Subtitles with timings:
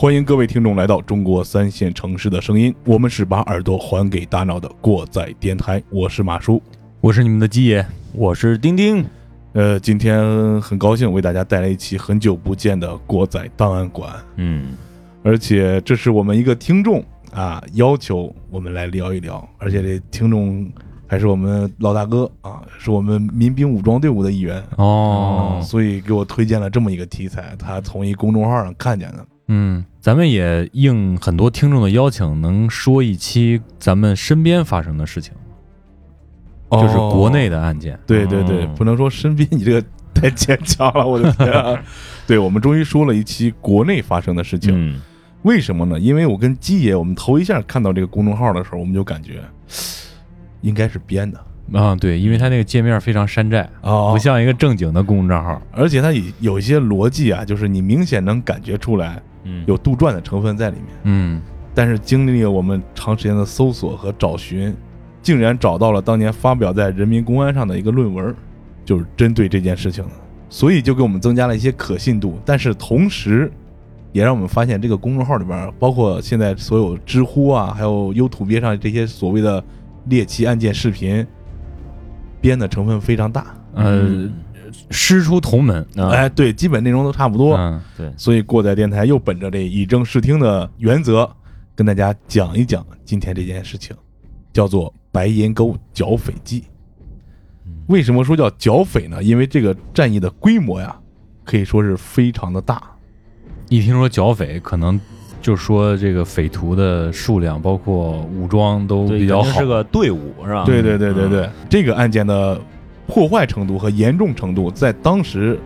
[0.00, 6.62] 欢迎各位听众来到中国三线城市的声音，我们是把耳朵还给大脑的过载电台，我是马叔，
[7.00, 9.04] 我是你们的鸡爷，我是丁丁。
[9.54, 14.76] 呃，今天很高兴为大家带来一期很久不见的国仔档案馆，嗯，
[15.24, 20.70] 而且这是我们一个听众啊要求我们来聊一聊，而且这听众
[21.08, 29.26] 还是我们老大哥啊，是我们民兵武装队伍的一员哦，所以给我推荐了这么一个题材，他从一公众号上看见的。
[29.48, 35.32] 嗯，咱们也应很多听众的邀请，能说一期咱们身边发生的事情，
[36.70, 37.98] 就是国内的案件。
[38.06, 41.82] 对对对，哦不能说身边，你这个太牵强了，我的天啊！
[42.26, 45.00] 对，我们终于说了一期国内发生的事情，嗯
[45.42, 45.98] 为什么呢？
[45.98, 49.40] 因为我跟鸡爷，我们头一下看到这个公众号的时候，我们就感觉
[50.60, 51.40] 应该是编的
[51.72, 55.60] 啊，对，因为它那个界面非常山寨，哦不像一个正经的公众账号。
[55.70, 60.86] 而且它有有一些逻辑啊，就是你明显能感觉出来嗯，有杜撰的成分在里面。
[61.02, 61.42] 嗯，
[61.74, 64.74] 但是经历了我们长时间的搜索和找寻，
[65.22, 68.34] 竟然找到了当年发表在《人民公安》上的一个论文，
[68.84, 70.10] 就是针对这件事情的，
[70.48, 72.38] 所以就给我们增加了一些可信度。
[72.46, 73.52] 但是同时，
[74.12, 79.62] 也让我们发现这个公众号里边，包括现在所有知乎啊，还有优土鳖上这些所谓的
[80.06, 81.26] 猎奇案件视频，
[82.40, 83.54] 编的成分非常大。
[83.74, 84.28] 呃，
[84.90, 85.86] 师出同门。
[85.96, 87.56] 啊哎，对，基本内容都差不多。
[87.56, 91.28] 嗯，对，所以过载电台又本着这以正视听的原则，
[91.74, 93.96] 跟大家讲一讲今天这件事情，
[94.52, 96.64] 叫做白银沟剿匪记。
[97.86, 99.22] 为什么说叫剿匪呢？
[99.22, 100.94] 因为这个战役的规模呀，
[101.44, 102.82] 可以说是非常的大。
[103.70, 105.00] 一听说剿匪，可能
[105.48, 109.64] 就说这个匪徒的数量，包括武装都比较好是。
[109.64, 110.64] 个队伍是吧？
[110.66, 112.60] 对对对对对，嗯这个案件的
[113.06, 115.58] 破坏程度和严重程度，在当时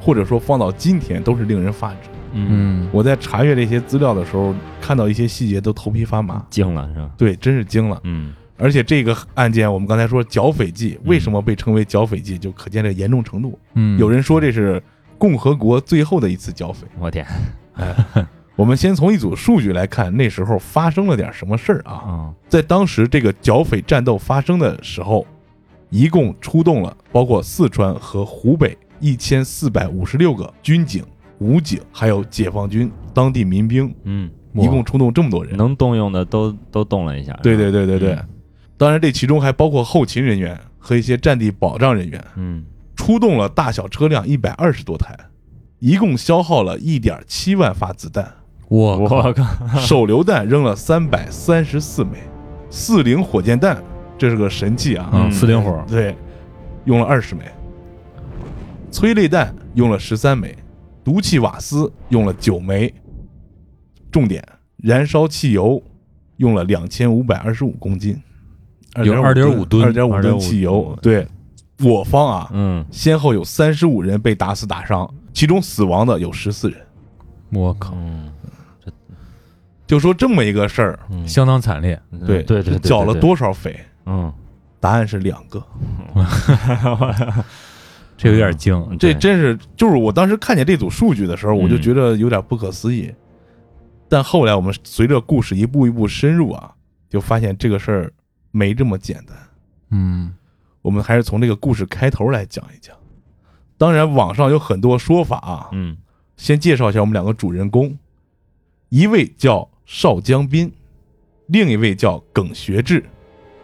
[0.00, 2.10] 或者说放到今天，都是令人发指。
[2.32, 6.44] 嗯，嗯，我在查阅这些资料的时候，看到一些细节都头皮发麻。
[6.50, 7.08] 惊了是吧？
[7.16, 8.00] 对，真是惊了。
[8.02, 13.56] 嗯而且这个案件，我们刚才说剿匪记，为什么被称为剿匪记，就可见这严重程度。
[13.74, 14.82] 嗯，有人说这是
[15.16, 16.84] 共和国最后的一次剿匪。
[16.98, 17.24] 我天
[18.58, 21.92] 我们先从一组数据来看，那时候发生了点什么事儿啊？
[21.92, 25.24] 啊，在当时这个剿匪战斗发生的时候，
[25.90, 31.04] 一共出动了包括四川和湖北一千四百五十六个军警、
[31.38, 35.56] 武警，还有解放军、当地民兵，嗯，一共出动这么多人。
[35.56, 37.32] 能动用的都都动了一下。
[37.44, 38.28] 对对对对对嗯，
[38.76, 42.20] 当然这其中还包括后勤人员和一些战地保障人员。
[42.34, 42.64] 嗯
[42.96, 45.16] 出动了大小车辆一百二十多台，
[45.78, 48.34] 一共消耗了一点七万发子弹，
[48.68, 49.44] 我我靠，
[49.80, 52.18] 手榴弹扔了三百三十四枚，
[52.70, 53.82] 四零火箭弹，
[54.18, 55.08] 这是个神器啊！
[55.12, 55.32] 嗯，嗯。
[55.32, 56.14] 四零火，对，
[56.84, 57.44] 用了二十枚，
[58.90, 60.54] 催泪弹用了十三枚，
[61.02, 62.92] 毒气瓦斯用了九枚，
[64.10, 64.46] 重点
[64.76, 65.82] 燃烧汽油
[66.36, 68.20] 用了两千五百二十五公斤，
[69.02, 70.94] 有二点五吨二点五吨汽油。
[71.00, 71.26] 对，
[71.82, 72.84] 我方啊，嗯。
[72.90, 76.78] 先后有三十五人被打死打伤，其中死亡的有十四人。
[77.50, 78.30] 我靠，嗯
[79.88, 82.00] 就说这么一个事儿，嗯，相当惨烈。
[82.26, 83.14] 对对对，对剿了？
[83.14, 83.80] 多少匪？
[84.04, 84.30] 嗯，
[84.78, 85.64] 答案是两个。
[88.18, 88.96] 这有点惊。
[88.98, 93.12] 这真是，就是我当时看见这组数据的时候，我就嗯觉得有点不可思议。
[94.08, 96.72] 但后来我们随着故事一步一步深入啊，
[97.08, 98.12] 就发现这个事儿
[98.50, 99.36] 没这么简单。
[99.90, 100.34] 嗯
[100.82, 102.94] 我们还是从这个故事开头来讲一讲。
[103.78, 105.96] 当然，网上有很多说法啊，嗯
[106.36, 107.96] 先介绍一下我们两个主人公，
[108.90, 110.70] 一位叫邵江斌，
[111.46, 113.02] 另一位叫耿学志，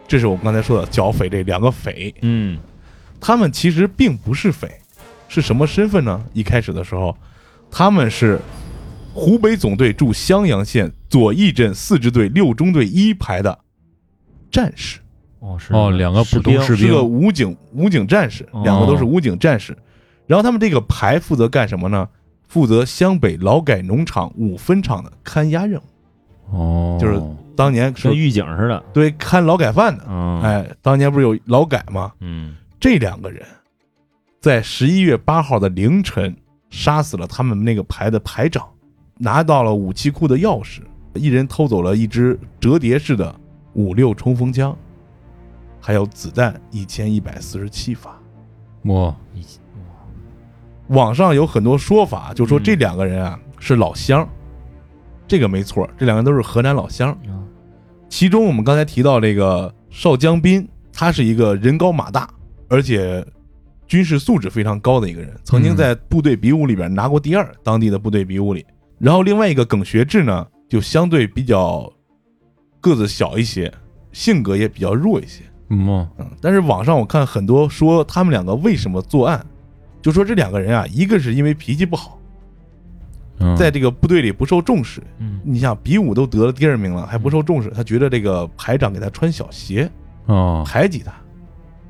[0.07, 2.11] 这是我们刚才说的剿匪这两个匪。
[2.23, 2.57] 嗯
[3.21, 4.67] 他们其实并不是匪，
[5.27, 6.25] 是什么身份呢？
[6.33, 7.15] 一开始的时候，
[7.69, 8.41] 他们是
[9.13, 13.59] 湖北总队驻襄阳县左翼镇四支队六中队一排的
[14.49, 14.99] 战士，
[15.41, 19.77] 哦是哦两个普通士兵是个武警武警战士，哦两个都是武警战士。
[20.25, 22.09] 然后他们这个排负责干什么呢？
[22.47, 25.83] 负责湘北劳改农场五分厂的看押任务，
[26.51, 27.21] 哦，就是
[27.55, 28.83] 当年是跟狱警似的。
[28.93, 30.03] 对看劳改犯的。
[30.07, 32.11] 嗯，哎，当年不是有劳改吗？
[32.19, 33.43] 嗯这两个人
[34.39, 36.35] 在十一月八号的凌晨
[36.69, 38.67] 杀死了他们那个排的排长，
[39.17, 40.81] 拿到了武器库的钥匙，
[41.15, 43.33] 一人偷走了一支折叠式的
[43.73, 44.77] 五六冲锋枪，
[45.81, 48.15] 还有子弹一千一百四十七发。
[48.83, 49.15] 我
[50.89, 54.27] 网上有很多说法，就说这两个人啊是老乡，
[55.27, 57.17] 这个没错，这两个人都是河南老乡。
[58.07, 62.29] 其中我们刚才提到这个邵江斌，他是一个人高马大，
[62.69, 63.25] 而且
[63.87, 68.65] 军事素质非常高的一个人，曾经在部队比武里边拿过第二，当地的部队比武里。
[68.99, 71.91] 然后另外一个耿学志呢，就相对比较
[72.79, 73.71] 个子小一些，
[74.11, 75.43] 性格也比较弱一些。
[75.69, 79.43] 嗯嗯，但是网上我看很多说他们两个为什么作案，
[80.01, 82.24] 就说这两个人啊，一个是因为脾气不好，嗯，
[83.57, 85.01] 在这个部队里不受重视。
[85.19, 89.89] 嗯你想比武都得了第二名了，还不受重视，他觉得这个排长给他穿小鞋，
[90.25, 91.13] 哦，排挤他。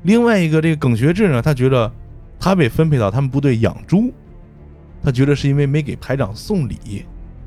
[0.02, 1.90] 另外一个这个耿学志呢，他觉得
[2.38, 4.12] 他被分配到他们部队养猪，
[5.02, 7.04] 他觉得是因为没给排长送礼，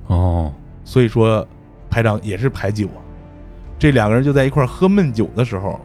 [0.08, 0.52] 哦，
[0.84, 1.48] 所以说
[1.90, 2.92] 排长也是排挤我。
[3.78, 5.80] 这两个人就在一块儿喝闷酒的时候，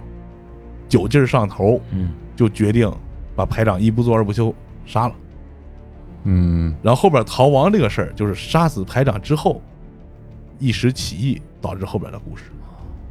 [0.88, 2.90] 酒劲儿上头，嗯就决定
[3.37, 4.52] 把排长一不做二不休
[4.84, 5.14] 杀了。
[6.24, 9.62] 嗯然后后边逃亡这个事儿，就是杀死排长之后，
[10.58, 12.44] 一时起义导致后边的故事。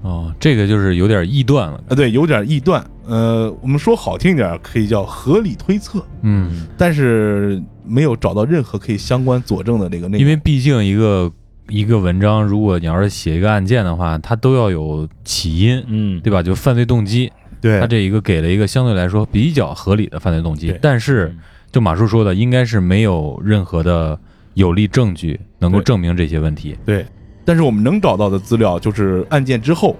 [0.01, 1.81] 哦，这个就是有点臆断了。
[1.87, 2.85] 啊，对，有点臆断。
[3.05, 10.19] 呃，我们说好听点，可以叫合理推测，嗯，但是没有找到任何可以相关佐证的这个内容。
[10.19, 11.31] 因为毕竟一个
[11.69, 16.43] 一个文章，如果你要是写一个案件的话，它都要有起因，嗯，对吧？
[16.43, 17.31] 就犯罪动机，
[17.61, 21.33] 对它这一个给了一个相对来说比较合理的犯罪动机对，但是
[21.73, 24.17] 就马叔说的，应该是没有任何的
[24.53, 26.77] 有力证据能够证明这些问题。
[26.85, 27.03] 对，
[27.43, 29.97] 但是我们能找到的资料就是案件之后，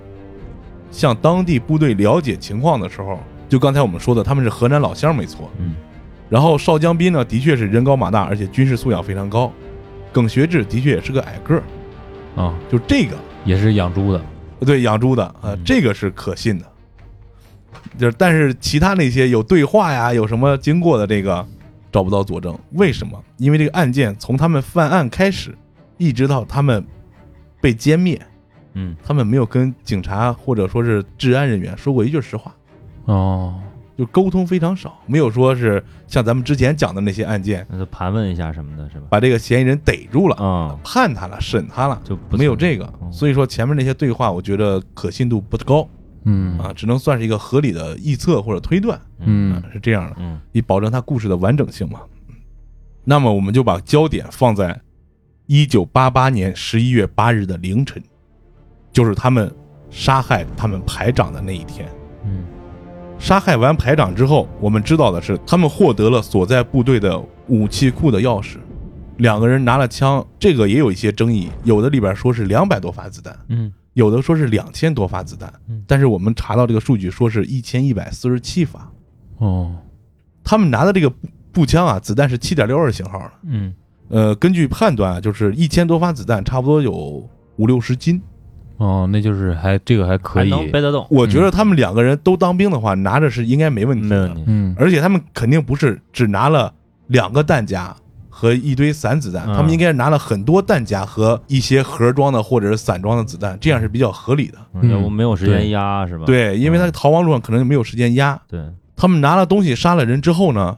[0.92, 5.50] 向当地部队了解情况的时候，就刚才我们说的，他们是河南老乡，没错。
[5.58, 5.74] 嗯。
[6.30, 9.52] 然后邵江斌呢，的确是人高马大，而且军事素养非常高。
[10.12, 11.64] 耿学志的确也是个矮个儿，
[12.40, 14.24] 啊，就这个也是养猪的。
[14.60, 16.66] 对养猪的啊、这个是可信的。
[17.98, 21.44] 就是，但是其他那些有对话呀，有什么经过的这个
[21.94, 22.58] 找不到佐证。
[22.72, 23.24] 为什么？
[23.38, 25.56] 因为这个案件从他们犯案开始，
[25.98, 26.84] 一直到他们
[27.62, 28.20] 被歼灭，
[28.74, 32.54] 嗯他们没有跟警察或者说是治安人员说过一句实话，
[33.06, 33.62] 哦，
[33.96, 39.06] 就沟通非常少，没有说是像咱们之前讲的那些案件，那就盘问一下什么的，是吧？
[39.10, 42.92] 把这个嫌疑人逮住了，啊，判他了，审他了，就没有这个。
[43.02, 45.88] 嗯所以说前面那些对话，我觉得可信度不高
[46.26, 52.02] 嗯啊，只能算是一个合理的臆测或者推断，嗯啊，是这样的，嗯以保证他故事的完整性嘛。
[53.04, 54.80] 那么我们就把焦点放在
[55.48, 58.02] 一九八八年十一月八日的凌晨，
[58.92, 59.54] 就是他们
[59.90, 61.88] 杀害他们排长的那一天。
[62.26, 62.46] 嗯
[63.20, 67.18] 杀害完排长之后，我们知道的是，他们获得了所在部队的
[67.48, 68.58] 武器库的钥匙。
[69.18, 78.92] 两个人拿了枪，这个也有一些争议，有的里边说是两百多发子弹，嗯有的说是两千多发子弹嗯，但是我们查到这个数据说是一千一百四十七发。
[79.38, 79.76] 哦，
[80.44, 83.74] 他们拿的这个步步枪啊，子弹是七点六二型号的，嗯
[84.10, 87.28] 呃，根据判断啊，就是一千多发子弹，差不多有
[87.58, 88.22] 五六十斤。
[88.78, 94.28] 哦，那就是还这个还可还以，能背得动，我觉得他们两个人都当兵的话，拿着是应该没问题的。
[94.28, 94.44] 没问题。
[94.48, 96.74] 嗯而且他们肯定不是只拿了
[97.08, 97.96] 两个弹夹
[98.44, 104.58] 和一堆散子弹，嗯他们应该是拿了很多弹夹和一些盒装的或者是散装的子弹，这样是比较合理的。
[104.74, 106.26] 嗯要不没有时间压是吧？
[106.26, 108.62] 对，因为他逃亡路上可能没有时间压，对，
[108.98, 110.78] 他们拿了东西杀了人之后呢，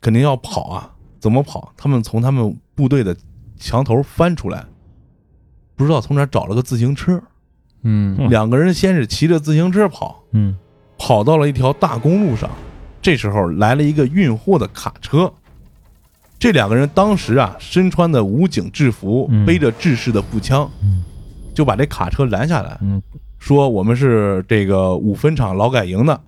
[0.00, 1.72] 肯定要跑啊，怎么跑？
[1.76, 3.16] 他们从他们部队的
[3.58, 4.64] 墙头翻出来，
[5.74, 7.20] 不知道从哪找了个自行车，
[7.82, 10.56] 嗯嗯两个人先是骑着自行车跑，嗯
[10.96, 12.48] 跑到了一条大公路上，
[13.02, 15.32] 这时候来了一个运货的卡车。
[16.40, 19.44] 这两个人当时啊，身穿的武警制服，嗯。
[19.44, 21.04] 背着制式的步枪，嗯。
[21.54, 23.00] 就把这卡车拦下来，嗯。
[23.38, 26.18] 说我们是这个五分厂劳改营的，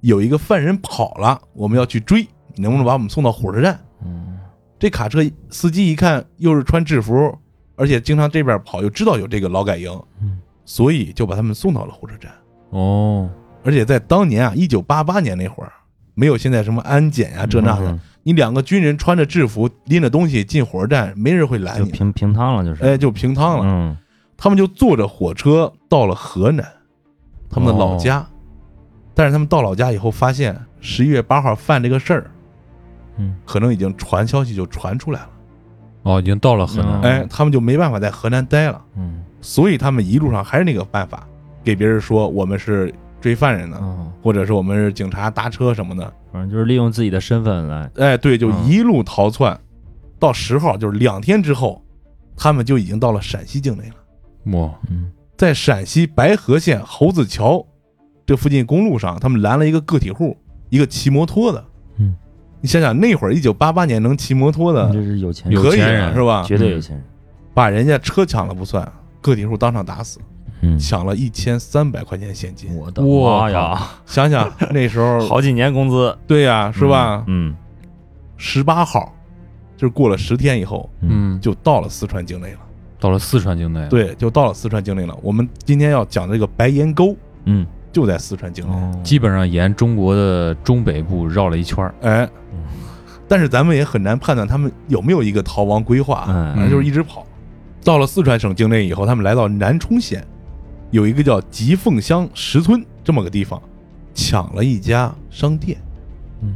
[0.00, 3.78] 有一个犯人跑了，我们要去追，你能不能把我们送到火车站？
[4.02, 4.38] 嗯。
[4.78, 5.20] 这卡车
[5.50, 7.36] 司机一看又是穿制服，
[7.76, 9.90] 而且经常这边跑，又知道有这个劳改营，
[10.22, 10.40] 嗯。
[10.64, 12.32] 所以就把他们送到了火车站。
[12.70, 13.28] 哦，
[13.64, 15.72] 而且在当年啊，一九八八年那会儿，
[16.18, 18.00] 没有现在什么安检呀、这那的，嗯。
[18.24, 22.82] 你两个军人穿着制服拎着东西进火车站，没人会拦你，平平趟了，就是。
[22.82, 23.64] 哎，就平趟了。
[23.64, 23.96] 嗯。
[24.36, 26.66] 他们就坐着火车到了河南，
[27.48, 28.26] 他们的老家。
[29.14, 32.30] 但是他们到老家以后，发现十一月八号犯这个事儿，
[33.16, 33.36] 嗯。
[33.46, 35.30] 可能已经传消息就传出来了，
[36.02, 37.02] 哦，已经到了河南，嗯。
[37.02, 39.22] 哎，他们就没办法在河南待了，嗯。
[39.40, 41.26] 所以他们一路上还是那个办法，
[41.62, 47.90] 给别人说我们是追犯人的，嗯，或者是我们是警察搭车什么的，反正就是利用自己的身份来。
[47.96, 49.58] 哎，对，就嗯一路逃窜，
[50.18, 51.82] 到十号就是两天之后，
[52.36, 54.58] 他们就已经到了陕西境内了。
[54.58, 57.64] 哇，嗯在陕西白河县猴子桥
[58.26, 60.36] 这附近公路上，他们拦了一个个体户，
[60.68, 61.64] 一个骑摩托的。
[61.98, 62.14] 嗯，
[62.60, 66.42] 你想想那会儿一九八八年能骑摩托的这是有钱有人，可以了钱人是吧？
[66.42, 67.04] 绝对有钱人。
[67.54, 70.20] 把人家车抢了不算，个体户当场打死，
[70.60, 72.74] 嗯，抢了一千三百块钱现金。
[72.76, 77.24] 我的哇妈呀，想想那时候， 好几年工资对呀、是吧？
[77.26, 77.54] 嗯
[78.36, 79.12] 十八号，
[79.76, 82.58] 就是过了十天以后，嗯，就到了四川境内了。
[83.00, 85.16] 到了四川境内，，对，就到了四川境内了。
[85.22, 88.72] 我们今天要讲的这个白岩沟嗯就在四川境内。
[88.74, 91.94] 哦，基本上沿中国的中北部绕了一圈儿。
[92.02, 92.28] 哎，
[93.28, 97.24] 但是咱们也很难判断他们有没有一个逃亡规划，嗯反正就是一直跑。
[97.84, 100.26] 到了四川省境内以后，他们来到南充县，
[100.90, 103.62] 有一个叫吉凤乡石村这么个地方，
[104.14, 105.78] 抢了一家商店。
[106.42, 106.54] 嗯，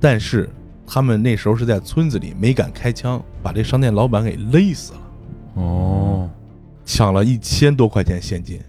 [0.00, 0.48] 但是
[0.86, 5.00] 他们那时候是在村子里，没敢开枪，把这商店老板给勒死了，
[5.54, 6.30] 哦，
[6.84, 8.60] 抢了一千多块钱现金，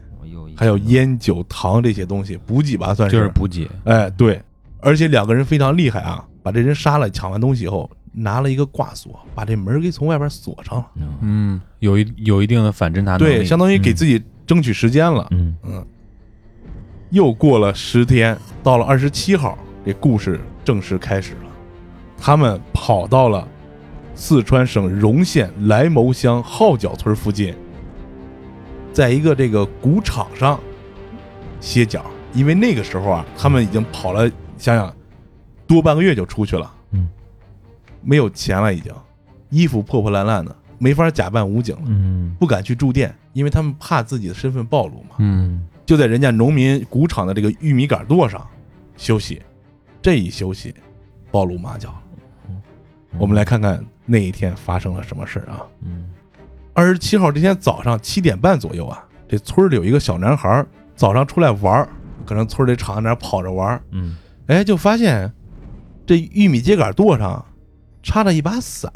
[0.56, 3.16] 还有烟酒糖这些东西，补给吧算是。
[3.16, 3.70] 就是补给。
[3.86, 4.42] 哎，对，
[4.80, 10.88] 而且两个人非常厉害啊，把这人杀了，抢完东西以后，拿了一个挂锁，把这门给从外边锁上了。
[10.96, 13.24] 嗯嗯，有一有一定的反侦查能力。
[13.24, 15.28] 对，相当于给自己争取时间了。
[15.32, 15.86] 嗯嗯，
[17.12, 21.42] 又过了十天，到了二十七号，这故事正式开始了。
[22.18, 23.48] 他们跑到了
[24.16, 27.54] 四川省荣县莱牟乡号角村附近，
[28.92, 30.60] 在一个这个谷场上
[31.60, 34.92] 歇脚，因为那个时候啊，他们已经跑了，想想
[35.68, 36.77] 多半个月就出去了，嗯，
[38.08, 38.94] 没有钱了，已经
[39.50, 41.82] 衣服破破烂烂的，没法假扮武警了。
[41.88, 45.16] 嗯不敢去住店，因为他们怕自己的身份暴露嘛。
[45.18, 48.48] 嗯，就在人家农民谷场的这个玉米杆垛上
[48.96, 49.42] 休息。
[50.02, 50.74] 这一休息，
[51.32, 52.02] 暴露马脚了。
[53.20, 55.62] 我们来看看那一天发生了什么事儿啊？
[55.82, 56.06] 嗯
[56.74, 60.64] 二十七号这天早上七点半左右啊，这村里有一个小男孩
[60.96, 61.90] 早上出来玩儿，
[62.26, 65.34] 可能村里场上那跑着玩儿，嗯哎，就发现
[66.06, 67.44] 这玉米秸秆垛上
[68.04, 68.92] 插着一把伞，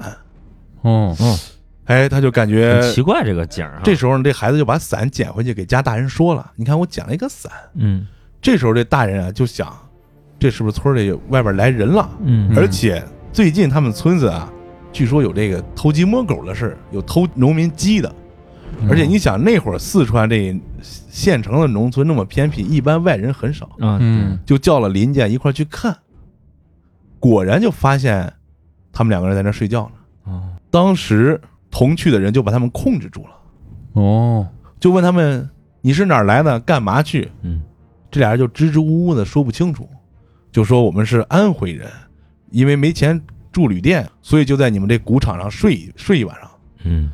[0.82, 1.40] 哦，哦，
[1.86, 7.52] 哎，他就感觉奇怪这个景儿啊，这时候呢，这孩子就把伞捡回去给家大人说了：“你看我捡了一个伞。
[7.76, 8.08] 嗯”
[8.42, 9.72] 这时候这大人啊就想，
[10.40, 12.10] 这是不是村里外边来人了？
[12.24, 13.04] 嗯而且
[13.34, 14.52] 最近他们村子啊，
[14.92, 18.14] 据说有这个偷鸡摸狗的事，有偷农民鸡的。
[18.90, 25.96] 而且你想，那会儿四川这县城的农村那么偏僻，一般外人很少，啊嗯就叫了邻家一块去看。
[27.20, 28.34] 果然就发现
[28.92, 30.32] 他们两个人在那睡觉呢。
[30.32, 30.50] 哦。
[30.70, 33.32] 当时同去的人就把他们控制住了。
[33.94, 34.48] 哦，
[34.80, 35.50] 就问他们
[35.82, 37.30] 你是哪儿来的，干嘛去？
[37.42, 37.62] 嗯。
[38.10, 39.88] 这俩人就支支吾吾的说不清楚，
[40.52, 41.90] 就说我们是安徽人，
[42.50, 43.20] 因为没钱
[43.54, 46.52] 住旅店，所以就在你们这谷场上睡一睡一晚上。
[46.84, 47.12] 嗯。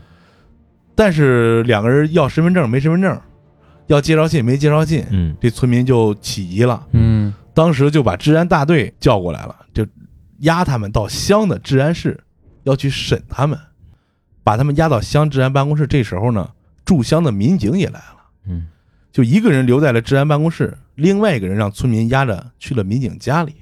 [0.96, 3.22] 但是两个人要身份证没身份证，
[3.86, 5.36] 要介绍信没介绍信，嗯。
[5.40, 7.32] 这村民就起疑了，嗯。
[7.54, 9.86] 当时就把治安大队叫过来了，就
[10.40, 12.20] 押他们到乡的治安室，
[12.64, 13.58] 要去审他们，
[14.44, 15.88] 把他们押到乡治安办公室。
[15.88, 16.50] 这时候呢，
[16.86, 18.18] 驻乡的民警也来了。
[18.48, 18.68] 嗯
[19.12, 23.56] 就一个人留在了治安办公室，另外一个人让村民押着去了民警家里。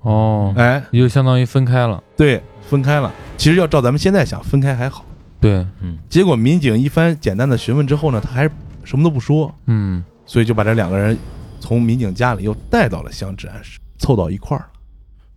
[0.00, 2.02] 哦，哎，也就相当于分开了。
[2.16, 3.12] 对，分开了。
[3.36, 5.04] 其实要照咱们现在想，分开还好。
[5.40, 8.50] 对，嗯结果民警一番简单的询问之后呢，他还是
[8.82, 11.18] 什么都不说，嗯所以就把这两个人
[11.60, 14.70] 从民警家里又带到了乡治安室，凑到一块儿了。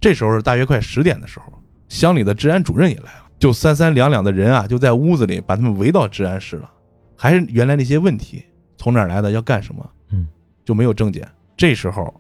[0.02, 1.54] 这时候是大约快十点的时候，
[1.88, 6.70] 乡里的治安主任也来了，就三三两两的人啊，就在屋子里把他们围到治安室了。
[7.16, 8.44] 还是原来那些问题，
[8.78, 10.28] 从哪儿来的，要干什么，嗯，
[10.66, 11.26] 就没有证件。
[11.56, 12.12] 这时候，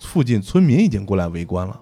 [0.00, 1.80] 附近村民已经过来围观了，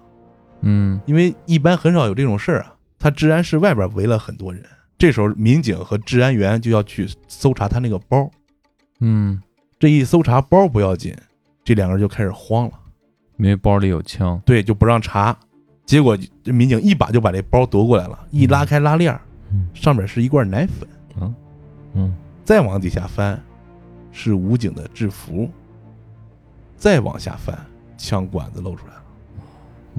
[0.61, 2.75] 嗯因为一般很少有这种事儿啊。
[2.97, 4.63] 他治安室外边围了很多人，
[4.97, 8.29] 这时候民警和治安员就要去搜查他那个包。
[8.99, 9.39] 嗯，
[9.77, 11.15] 这一搜查包不要紧，
[11.63, 12.73] 这两个人就开始慌了，
[13.37, 14.41] 因为包里有枪。
[14.45, 15.35] 对，就不让查。
[15.85, 19.19] 结果这民警一把就把这包夺过来了，一拉开拉链，
[19.51, 20.87] 嗯上面是一罐奶粉，
[21.19, 21.33] 啊
[21.93, 23.41] 嗯再往底下翻，
[24.11, 25.49] 是武警的制服，
[26.77, 27.57] 再往下翻，
[27.97, 29.01] 枪管子露出来了。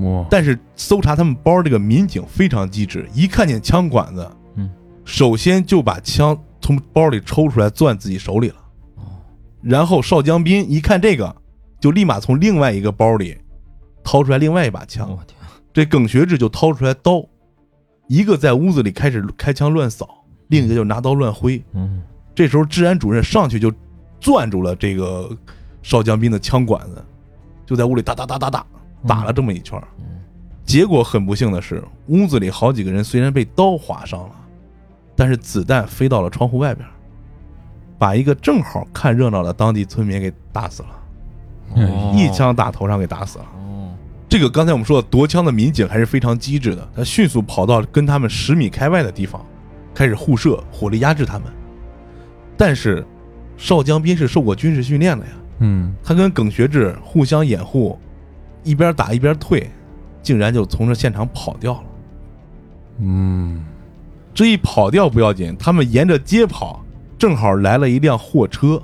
[0.09, 4.71] 哇，但是搜查他们包这个民警非常机智，一看见枪管子，嗯，
[5.05, 8.57] 首先就把枪从包里抽出来攥自己手里了。
[8.97, 9.03] 哦
[9.61, 11.37] 然后邵江斌一看这个，
[11.83, 13.37] 就立马从另外一个包里
[14.05, 15.11] 掏出来另外一把枪。
[15.11, 15.37] 我天
[15.73, 17.27] 这耿学志就掏出来刀，
[18.07, 21.61] 一个在屋子里开始开枪乱扫，另一个就拿刀乱挥。
[21.73, 22.01] 嗯
[22.37, 23.71] 这时候治安主任上去就
[24.21, 25.37] 攥住了这个
[25.83, 27.05] 邵江斌的枪管子，
[27.67, 28.65] 就在屋里哒哒哒哒哒
[29.07, 29.77] 打了这么一圈。
[29.99, 30.05] 嗯
[30.65, 34.35] 结果很不幸的是，屋子里好几个人虽然被刀划伤了，
[35.17, 36.89] 但是子弹飞到了窗户外边，
[37.99, 41.02] 把一个正好看热闹的当地村民给打死了，哎
[41.75, 43.45] 哦一枪打头上给打死了。
[43.45, 43.49] 哦
[44.29, 49.45] 这个刚才我们说的夺枪的民警还是非常机智的，他迅速跑到跟他们十米开外的地方，
[49.95, 51.49] 开始互射，火力压制他们。
[52.57, 53.05] 但是
[53.59, 57.99] 邵江斌是受过军事训练的呀，嗯，他跟耿学志互相掩护，
[58.64, 59.71] 一边打一边退，
[60.23, 61.85] 竟然就从这现场跑掉了。
[63.00, 63.62] 嗯，
[64.33, 66.83] 这一跑掉不要紧，他们沿着街跑，
[67.19, 68.83] 正好来了一辆货车，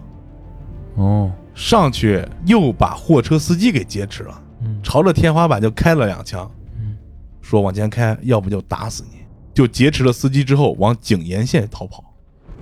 [0.97, 6.49] 哦，上去又把货车司机给劫持了，嗯朝着天花板就开了两枪，
[6.79, 6.97] 嗯
[7.43, 9.19] 说往前开，要不就打死你。
[9.53, 12.15] 就劫持了司机之后，往景延县逃跑。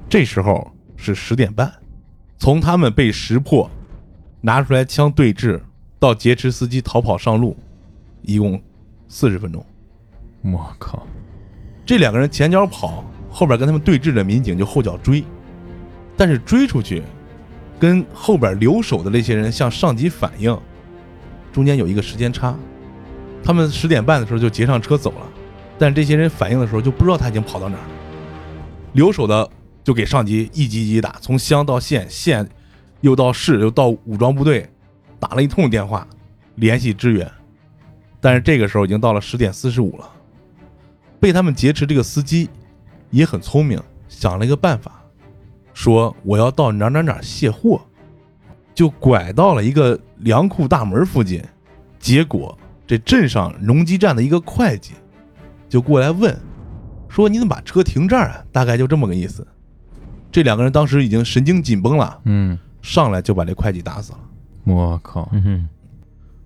[0.09, 1.71] 这时候是十点半，
[2.39, 3.71] 从他们被识破，
[4.41, 5.61] 拿出来枪对峙，
[5.99, 7.55] 到劫持司机逃跑上路，
[8.23, 8.59] 一共
[9.09, 9.63] 四十分钟。
[10.41, 11.07] 我靠，
[11.85, 15.23] 这两个人前脚跑，后边跟他们对峙的民警就后脚追，
[16.17, 17.03] 但是追出去，
[17.79, 20.59] 跟后边留守的那些人向上级反映，
[21.53, 22.57] 中间有一个时间差，
[23.43, 25.27] 他们十点半的时候就劫上车走了，
[25.79, 27.85] 但这些人反映的时候就不知道他已经跑到哪儿，
[28.93, 29.49] 留守的
[29.85, 32.49] 就给上级一级一级打，从乡到县，县
[33.03, 34.69] 又到市，又到武装部队，
[35.21, 36.07] 打了一通电话
[36.55, 37.31] 联系支援，
[38.21, 40.11] 但是这个时候已经到了十点四十五了。
[41.21, 42.49] 被他们劫持这个司机
[43.11, 44.96] 也很聪明，想了一个办法，
[45.77, 47.79] 说我要到哪哪哪卸货，
[48.75, 51.45] 就拐到了一个粮库大门附近。
[51.99, 54.95] 结果这镇上农机站的一个会计
[55.69, 56.35] 就过来问，
[57.11, 58.43] 说你怎么把车停这儿啊？
[58.51, 59.47] 大概就这么个意思。
[60.33, 64.21] 这两个人当时已经神经紧绷了，嗯，上来就把这会计打死了。
[64.65, 65.69] 我靠，嗯，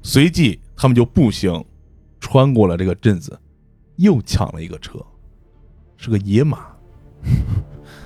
[0.02, 1.64] 随即他们就步行
[2.18, 3.38] 穿过了这个镇子，
[3.94, 4.98] 又抢了一个车，
[5.96, 6.66] 是个野马。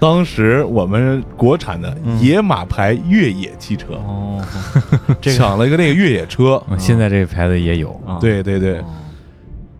[0.04, 4.44] 当时我们国产的野马牌越野汽车，哦，
[5.18, 5.38] 这个。
[5.38, 6.62] 抢了一个那个越野车。
[6.68, 8.84] 嗯现在这个牌子也有，啊对对对，哦。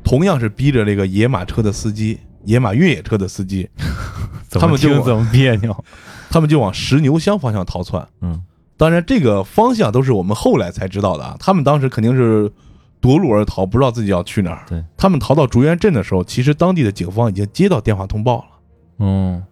[0.03, 3.69] 同样是逼着这个野马车的司机，野马越野车的司机，
[4.49, 5.85] 他们就怎么别扭，
[6.31, 8.09] 他们就往石牛乡方向逃窜。
[8.23, 8.43] 嗯。
[8.79, 11.37] 当然，这个方向都是我们后来才知道的啊。
[11.39, 12.51] 他们当时肯定是
[12.99, 14.65] 夺路而逃，不知道自己要去哪儿。
[14.67, 18.45] 对，他们逃到竹园镇的时候，其实当地的警方已经接到电话通报了，
[19.01, 19.43] 嗯，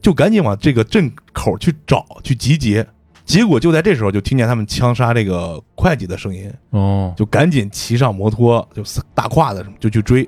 [0.00, 2.86] 就赶紧往这个镇口去找去集结。
[3.24, 8.82] 结果就在这时候，就听见他们枪杀这个会计的声音，哦，就赶紧骑上摩托，就
[9.14, 10.26] 大胯子什么就去追。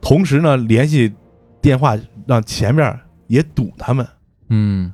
[0.00, 1.12] 同时呢，联系
[1.62, 4.04] 电话让前面也堵他们。
[4.48, 4.92] 嗯，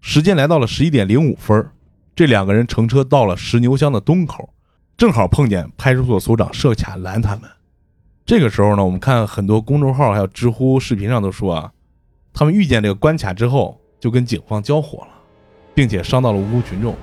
[0.00, 1.68] 时间来到了十一点零五分，
[2.16, 4.48] 这两个人乘车到了石牛乡的东口，
[4.96, 7.42] 正好碰见派出所所长设卡拦他们。
[8.24, 11.70] 这个时候呢，我们看很多公众号还有知乎视频上都说啊，
[12.38, 15.08] 他们遇见这个关卡之后就跟警方交火了，
[15.74, 16.94] 并且伤到了无辜群众。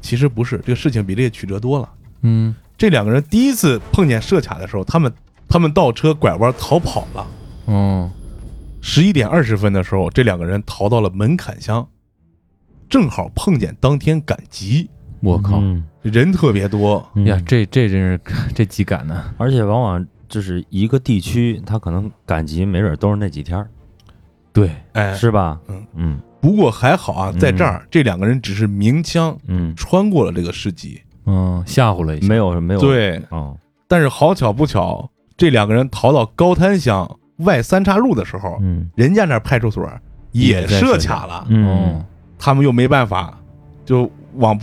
[0.00, 1.92] 其实不是，这个事情比这个曲折多了。
[2.20, 5.12] 嗯，这两个人第一次碰见设卡的时候，他们
[5.48, 7.26] 他们倒车拐弯逃跑了。
[7.64, 8.08] 哦，
[8.80, 11.88] 十一点二十分的时候，这两个人逃到了门槛乡，
[12.88, 14.88] 正好碰见当天赶集，
[15.20, 17.04] 我靠，嗯人特别多。
[17.16, 18.20] 嗯呀，这这真是
[18.54, 23.68] 这几赶呢，而且往往就是一个地区，他可能赶集没准都是那几天儿，
[24.56, 25.60] 对，哎，是吧？
[25.68, 25.86] 嗯。
[25.94, 26.20] 嗯。
[26.40, 33.20] 不过还好啊，在这儿这两个人只是鸣枪嗯，穿过了这个市集，嗯，吓唬了一下，没有没有，对。
[33.30, 33.56] 哦，
[33.88, 38.88] 但是好巧不巧，这两个人逃到高滩乡外三岔路的时候，嗯。
[38.94, 39.86] 人家那派出所
[40.32, 41.66] 也设设卡了，嗯。
[41.68, 42.04] 哦，
[42.38, 43.36] 他们又没办法，
[43.84, 44.58] 就往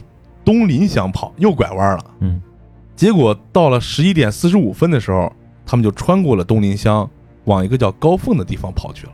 [0.45, 2.05] 东林乡跑，又拐弯了。
[2.21, 2.41] 嗯。
[2.95, 5.29] 结果到了十一点四十五分的时候，
[5.65, 7.09] 他们就穿过了东林乡，
[7.45, 9.13] 往一个叫高凤的地方跑去了。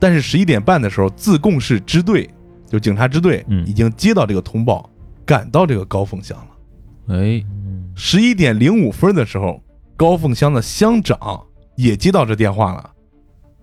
[0.00, 2.28] 嗯，但是十一点半的时候，自贡市支队
[2.66, 3.66] 就警察支队嗯。
[3.66, 4.88] 已经接到这个通报，
[5.24, 7.14] 赶到这个高凤乡了。
[7.14, 9.62] 哎，嗯十一点零五分的时候，
[9.96, 11.40] 高凤乡的乡长
[11.76, 12.90] 也接到这电话了，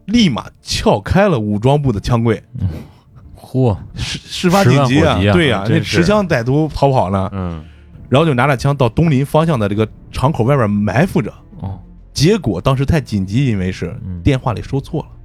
[0.06, 2.42] 立马撬开了武装部的枪柜。
[3.36, 7.64] 嚯，事事发紧急啊，对呀、那持枪歹徒逃跑了，嗯。
[8.10, 11.34] 然后就拿着枪到东林方向的这个场口外边埋伏着。
[11.62, 11.80] 哦。
[12.14, 14.22] 结果当时太紧急，因为是嗯。
[14.22, 15.17] 电话里说错了，嗯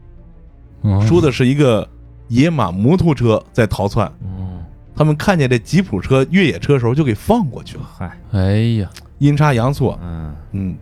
[1.06, 1.88] 说的是一个
[2.28, 4.10] 野马摩托车在逃窜。
[4.22, 4.62] 嗯，
[4.94, 10.34] 他们看见这吉普车、越野车的时候，就给放过去了，嗨，哎呀，阴差阳错，嗯。
[10.52, 10.76] 嗯。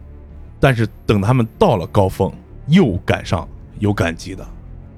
[0.58, 2.30] 但是等他们到了高峰，
[2.66, 4.46] 又赶上有赶集的，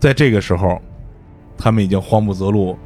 [0.00, 0.82] 在这个时候，
[1.56, 2.76] 他们已经慌不择路，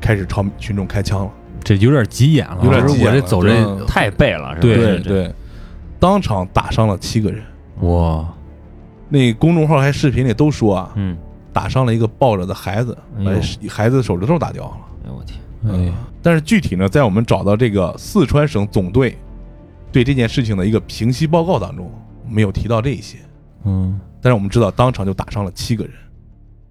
[0.00, 1.32] 开始朝群众开枪了。
[1.62, 3.86] 这有点急眼了，有点急眼了我这走这对。
[3.86, 4.60] 太背了，是吧？
[4.62, 4.98] 对。
[5.00, 5.34] 对，
[6.00, 7.42] 当场打伤了七个人。
[7.80, 8.26] 哇，
[9.10, 11.14] 那公众号还视频里都说啊，嗯，
[11.52, 13.32] 打伤了一个抱着的孩子，把
[13.68, 14.76] 孩子的手指头打掉了。
[15.04, 15.38] 哎呦我天，
[15.72, 15.86] 哎。
[15.86, 19.16] 呀，但是具体呢，在我们找到这个四川省总队
[19.90, 21.90] 对这件事情的一个评析报告当中
[22.28, 23.18] 没有提到这一些，
[23.64, 23.98] 嗯。
[24.20, 25.92] 但是我们知道当场就打伤了七个人。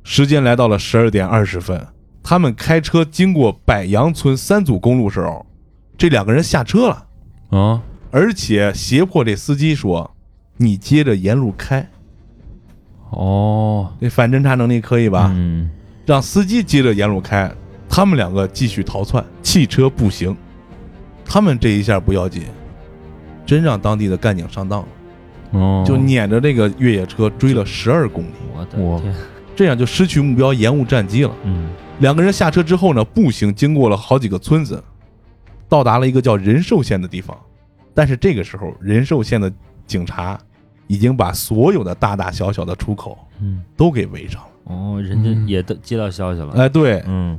[0.04, 1.86] 时间来到了十二点二十分，
[2.22, 5.46] 他们开车经过柏杨村三组公路时候，
[5.98, 7.08] 这两个人下车了，
[7.50, 7.82] 啊。
[8.10, 10.10] 而且胁迫这司机说
[10.56, 11.86] ：“你接着沿路开。
[13.10, 15.32] 哦”这反侦查能力可以吧？
[15.36, 15.70] 嗯
[16.06, 17.52] 让司机接着沿路开，
[17.90, 20.34] 他们两个继续逃窜，汽车步行。
[21.26, 22.44] 他们这一下不要紧，
[23.46, 24.88] 真让当地的干警上当了，
[25.52, 29.16] 哦，就撵着这个越野车追了十二公里，我我的天，
[29.54, 31.32] 这样就失去目标，延误战机了。
[31.44, 31.68] 嗯
[32.00, 34.82] 两个人下车之后呢，步行经过了好几个村子，
[35.68, 37.38] 到达了一个叫仁寿县的地方。
[37.94, 39.52] 但是这个时候，仁寿县的
[39.86, 40.40] 警察
[40.88, 44.48] 已经把所有的大大小小的出口嗯，都给围上了。
[44.66, 45.48] 哦，人家嗯。
[45.48, 47.38] 也都接到消息了，哎，对，嗯。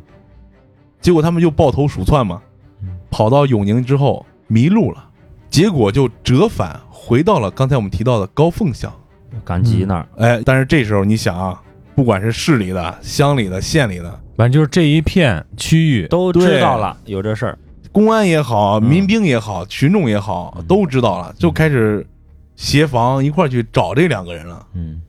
[1.01, 2.41] 结果他们就抱头鼠窜嘛
[2.83, 5.09] 嗯，跑到永宁之后迷路了，
[5.51, 8.93] 结果就折返回到了刚才我们提到的高凤乡。
[9.45, 11.61] 赶集那儿，哎，但是这时候你想啊，
[11.95, 17.59] 不管是市里的、乡里的、县里的，反正就是这一片区域都知道了有这事儿，
[17.93, 18.83] 公安也好，嗯。
[18.83, 20.65] 民兵也好，群众也好，嗯。
[20.65, 22.05] 都知道了，就开始
[22.59, 24.66] 协防一块儿去找这两个人了。
[24.75, 25.01] 嗯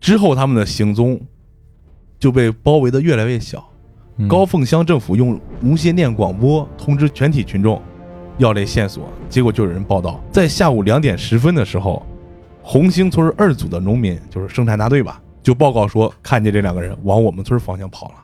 [0.00, 1.20] 之后他们的行踪
[2.18, 3.68] 就被包围的越来越小。
[4.16, 7.82] 嗯高凤乡政府用无线电广播通知全体群众
[8.38, 12.06] 要这线索，结果就有人报道，在下午两点十分的时候，
[12.62, 18.14] 红星村二组的农民，就是生产大队吧，就报告说看见这两个人往我们村方向跑了。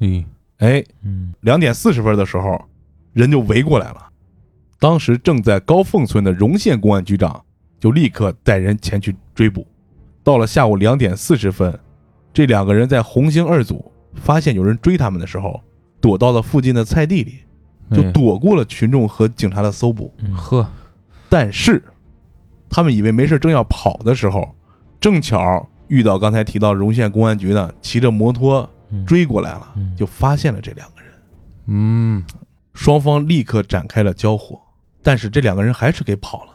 [0.00, 0.24] 嗯
[0.58, 2.58] 哎，嗯两点四十分的时候，
[3.12, 4.08] 人就围过来了。
[4.78, 7.44] 当时正在高凤村的荣县公安局长
[7.82, 9.66] 就立刻带人前去追捕。
[10.22, 11.76] 到了下午两点四十分，
[12.32, 15.60] 这两个人在红星二组发现有人追他们的时候，
[16.00, 17.40] 躲到了附近的菜地里，
[17.90, 20.14] 就哎躲过了群众和警察的搜捕。
[20.18, 20.64] 嗯呵
[21.28, 21.82] 但是，
[22.70, 24.54] 他们以为没事，正要跑的时候，
[25.00, 31.12] 正巧遇到刚才提到荣县公安局的骑着摩托嗯追过来了，嗯就发现了这两个人。
[31.66, 32.22] 嗯
[32.74, 34.60] 双方立刻展开了交火，
[35.02, 36.51] 但是这两个人还是给跑了。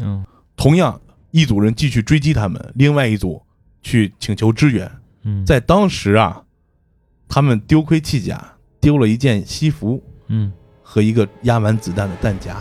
[0.00, 0.24] 嗯。
[0.56, 3.40] 同样，一组人继续追击他们，另外一组
[3.82, 4.90] 去请求支援。
[5.22, 5.44] 嗯。
[5.46, 6.42] 在当时啊，
[7.28, 8.44] 他们丢盔弃甲，
[8.80, 10.52] 丢了一件西服嗯。
[10.82, 12.56] 和一个压满子弹的弹夹。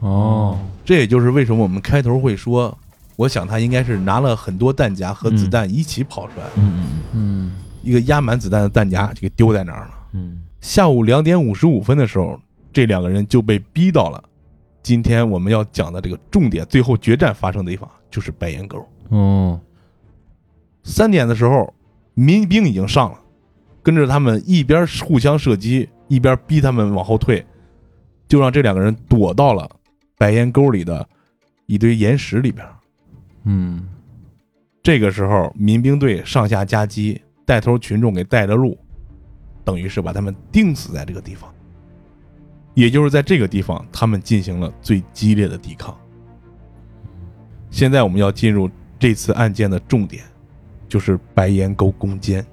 [0.00, 0.58] 哦。
[0.84, 2.76] 这也就是为什么我们开头会说，
[3.16, 7.52] 我想他应该是拿了很多弹夹和子弹一起跑出来，嗯嗯嗯。
[7.82, 9.90] 一个压满子弹的弹夹就给丢在那儿了。
[10.12, 10.42] 嗯。
[10.60, 12.40] 下午两点五十五分的时候，
[12.72, 14.22] 这两个人就被逼到了
[14.84, 18.86] 今天我们要讲的这个重点最后决战发生的地方，就是白岩沟。
[19.08, 19.58] 哦
[20.82, 21.72] 三点的时候，
[22.12, 23.18] 民兵已经上了，
[23.82, 27.42] 跟着他们一边互相射击，一边逼他们往后退，
[28.28, 29.68] 就让这两个人躲到了
[30.18, 31.08] 白岩沟里的
[31.64, 32.66] 一堆岩石里边。
[33.44, 33.88] 嗯
[34.82, 38.76] 这个时候，民兵队上下夹击，带头群众给带着路，
[39.64, 41.50] 等于是把他们钉死在这个地方。
[42.74, 45.96] 也就是在这个地方，他们进行了最激烈的抵抗。
[47.70, 50.22] 现在我们要进入这次案件的重点，
[50.88, 52.44] 就是白岩沟攻坚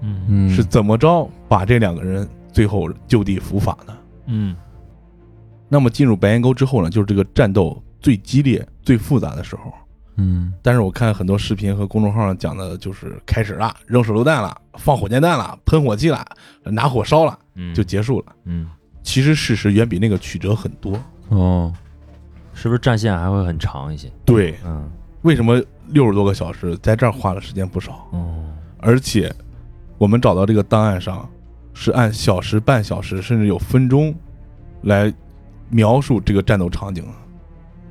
[0.00, 3.96] 嗯嗯是怎么着把这两个人最后就地伏法呢。
[4.26, 4.56] 嗯
[5.68, 9.72] 那么进入白岩沟之后呢，就是这个战斗最激烈、最复杂的时候。
[10.16, 16.24] 嗯但是我看很多视频和公众号上讲的，就是开始了，扔手榴弹了，放火箭弹了，喷火器了，
[16.62, 18.26] 拿火烧了，嗯就结束了。
[18.44, 18.68] 嗯，
[19.04, 20.98] 其实事实远比那个曲折很多。
[21.28, 21.72] 哦
[22.52, 24.10] 是不是战线还会很长一些？
[24.24, 24.90] 对，嗯
[25.22, 28.08] 为什么六十多个小时，在这儿花的时间不少？
[28.10, 28.44] 哦
[28.78, 29.34] 而且
[29.98, 31.28] 我们找到这个档案上
[31.72, 34.14] 是按小时、半小时，甚至有分钟
[34.82, 35.12] 来
[35.68, 37.04] 描述这个战斗场景，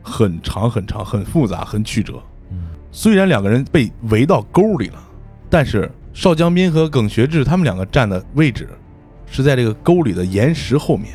[0.01, 2.21] 很长很长，很复杂，很曲折。
[2.51, 5.03] 嗯虽然两个人被围到沟里了，
[5.49, 8.69] 但是邵江斌和耿学志他们两个站的位置
[9.33, 11.11] 是在这个沟里的岩石后面，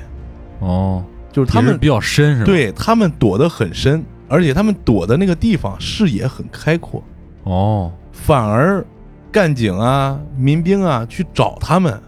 [0.59, 2.47] 哦，就是他们是比较深是吧？
[2.47, 7.01] 对他们躲得很深，而且他们躲的那个地方视野很开阔，
[7.45, 8.85] 哦反而
[9.31, 12.03] 干警啊、民兵啊去找他们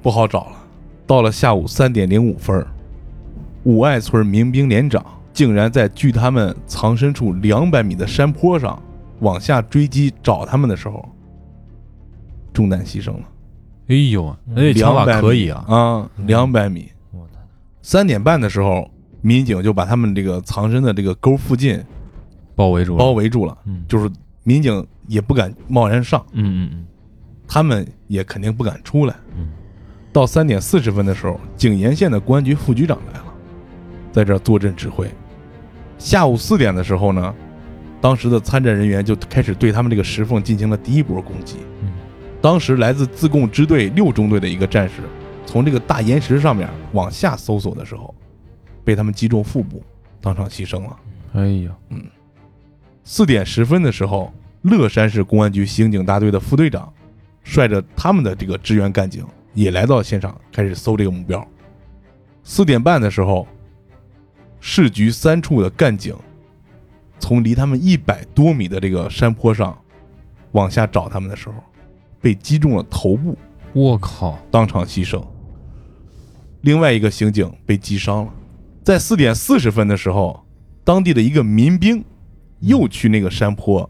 [0.00, 0.52] 不好找了。
[1.06, 2.66] 到了下午三点零五分，
[3.64, 8.82] 五爱村民兵连长竟然在距他们藏身处两百米的山坡上
[9.18, 11.06] 往下追击找他们的时候，
[12.54, 13.24] 中弹牺牲了。
[13.90, 16.88] 哎呦，那这枪法可以啊，啊，两百米。
[17.82, 18.88] 三点半的时候，
[19.20, 21.82] 民警就把他们这个藏身的这个沟附近
[22.54, 23.84] 包围住了，包围住了，嗯。
[23.88, 24.08] 就是
[24.44, 26.86] 民警也不敢贸然上，嗯嗯嗯。
[27.48, 29.16] 他们也肯定不敢出来。
[29.36, 29.48] 嗯。
[30.12, 33.24] 到三点四十分的时候，景延县的公安局副局长来了，
[34.12, 35.10] 在这儿坐镇指挥。
[35.98, 37.34] 下午四点的时候呢，
[38.00, 41.56] 当时的参战人员就开始对他们这个石缝进行了第一波攻击。
[42.40, 45.02] 嗯当时来自自贡支队六中队的一个战士，
[45.44, 48.14] 从这个大岩石上面往下搜索的时候，
[48.82, 49.82] 被他们击中腹部，
[50.22, 50.96] 当场牺牲了。
[51.34, 52.02] 哎呀，嗯
[53.04, 56.90] 四点十分的时候，乐山市公安局刑警大队的副队长，
[57.44, 59.22] 率着他们的这个支援干警
[59.52, 61.46] 也来到现场，开始搜这个目标。
[62.42, 63.46] 四点半的时候，
[64.60, 66.16] 市局三处的干警
[67.18, 69.78] 从离他们一百多米的这个山坡上
[70.52, 71.54] 往下找他们的时候，
[72.20, 73.36] 被击中了头部，
[73.72, 75.22] 我靠，当场牺牲。
[76.62, 78.32] 另外一个刑警被击伤了。
[78.82, 80.44] 在四点四十分的时候，
[80.84, 82.04] 当地的一个民兵
[82.60, 83.88] 又去那个山坡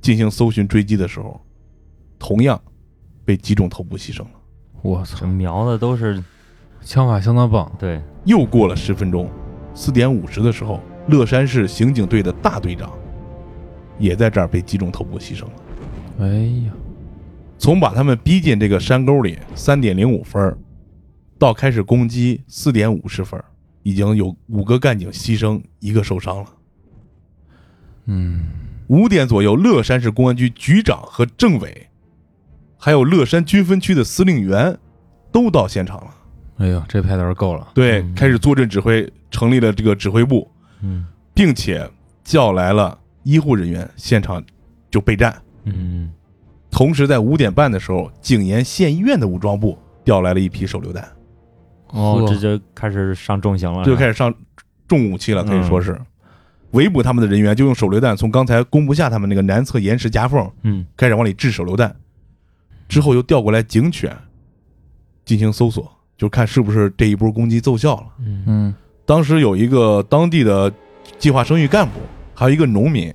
[0.00, 1.40] 进行搜寻追击的时候，
[2.18, 2.60] 同样
[3.24, 4.30] 被击中头部牺牲了。
[4.82, 6.22] 我操，瞄的都是
[6.82, 9.30] 枪法相当棒，对，又过了十分钟，
[9.74, 12.92] 四点五十的时候，乐山市刑警队的大队长
[13.98, 15.52] 也在这儿被击中头部牺牲了。
[16.20, 16.26] 哎
[16.66, 16.72] 呀，
[17.58, 20.56] 从把他们逼进这个山沟里三点零五分，
[21.38, 23.42] 到开始攻击四点五十分，
[23.82, 26.46] 已经有五个干警牺牲，一个受伤了。
[28.06, 28.44] 嗯，
[28.88, 31.88] 五点左右，乐山市公安局局长和政委，
[32.76, 34.76] 还有乐山军分区的司令员，
[35.32, 36.14] 都到现场了。
[36.58, 40.50] 哎呦，这派头够了，对，嗯开始坐镇指挥，成立了这个指挥部，
[40.82, 41.88] 嗯并且
[42.22, 44.44] 叫来了医护人员，现场
[44.90, 45.40] 就备战。
[45.64, 46.12] 嗯
[46.74, 51.08] 同时，在五点半的时候，景延县医院的武装部调来了一批手榴弹，
[51.90, 52.34] 哦，呵。
[52.34, 54.34] 这就开始上重型了，就开始上
[54.88, 56.00] 重武器了，可以说嗯是。
[56.72, 60.84] 围捕他们的人员就用手榴弹从刚才攻不下他们那个南侧岩石夹缝嗯。
[60.96, 61.94] 开始往里掷手榴弹，
[62.88, 64.12] 之后又调过来警犬
[65.24, 68.06] 进行搜索，就看是不是这一波攻击奏效了。
[68.18, 68.42] 嗯。
[68.48, 68.74] 嗯，
[69.06, 70.72] 当时有一个当地的
[71.20, 72.00] 计划生育干部，
[72.34, 73.14] 还有一个农民，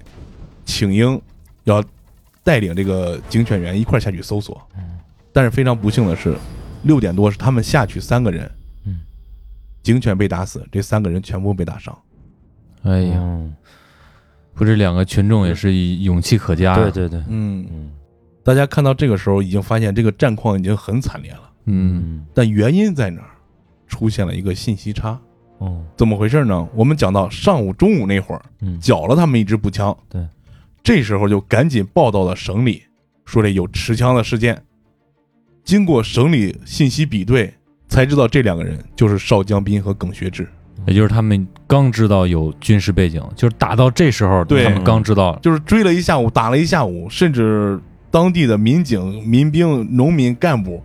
[0.63, 1.21] 请缨
[1.65, 1.83] 要
[2.49, 4.59] 带领这个警犬员一块儿下去搜索。
[5.31, 6.35] 但是非常不幸的是，
[6.81, 8.49] 六点多是他们下去三个人，
[8.85, 9.01] 嗯，
[9.83, 11.95] 警犬被打死，这三个人全部被打伤。
[12.81, 13.55] 哎呀，嗯。
[14.55, 17.91] 不，是两个群众也是勇气可嘉，对，对对，嗯，嗯。
[18.43, 22.25] 大家看到这个时候已经发现这个战况已经很惨烈了，嗯。
[22.33, 23.29] 但原因在哪儿？
[23.87, 25.19] 出现了一个信息差。
[25.59, 25.85] 哦。
[25.95, 26.67] 怎么回事呢？
[26.73, 28.79] 我们讲到上午、中午那会儿，嗯。
[28.79, 30.27] 缴了他们一支步枪，对，
[30.83, 32.83] 这时候就赶紧报到了省里，
[33.25, 34.61] 说这有持枪的事件。
[35.63, 37.53] 经过省里信息比对，
[37.87, 40.47] 才知道这两个人就是邵江斌和耿学志。
[40.87, 50.81] 也就是他们刚知道有军事背景，就是打到这时候，对他们刚知道，就是追了一下午，打了一下午，甚至当地的民警、民兵、农民干部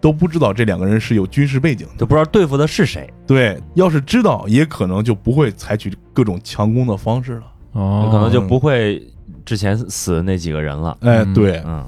[0.00, 1.94] 都不知道这两个人是有军事背景的。
[1.96, 7.44] 都不知道对付的是谁，对，要是知道，也可能就不会采取各种强攻的方式了。
[7.72, 9.02] 哦，可能就不会
[9.48, 11.32] 之前死的那几个人了，哎，嗯。
[11.32, 11.82] 对，嗯。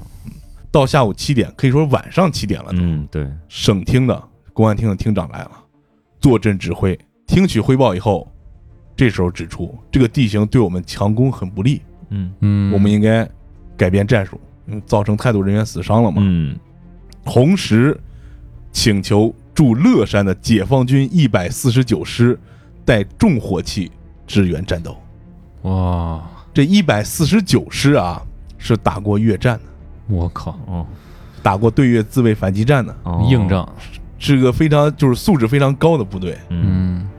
[0.71, 2.71] 到下午七点，可以说晚上七点了。
[2.71, 5.51] 嗯对，省厅的公安厅的厅长来了，
[6.19, 6.97] 坐镇指挥，
[7.27, 8.27] 听取汇报以后，
[8.95, 12.33] 这时候指出这个地形对我们强攻很不利，嗯。
[12.39, 13.29] 嗯，我们应该
[13.77, 16.19] 改变战术，因为造成太多人员死伤了嘛。
[16.25, 16.57] 嗯。
[17.23, 17.95] 同时，
[18.71, 22.39] 请求驻乐山的解放军一百四十九师
[22.83, 23.91] 带重火器
[24.25, 24.97] 支援战斗。
[25.63, 28.21] 哇，这一百四十九师啊，
[28.57, 29.63] 是打过越战的，
[30.07, 30.85] 我靠，哦。
[31.43, 33.25] 打过对越自卫反击战的，哦。
[33.29, 33.67] 硬仗，
[34.19, 36.37] 是个非常就是素质非常高的部队。
[36.49, 36.61] 嗯。
[36.63, 37.09] 嗯，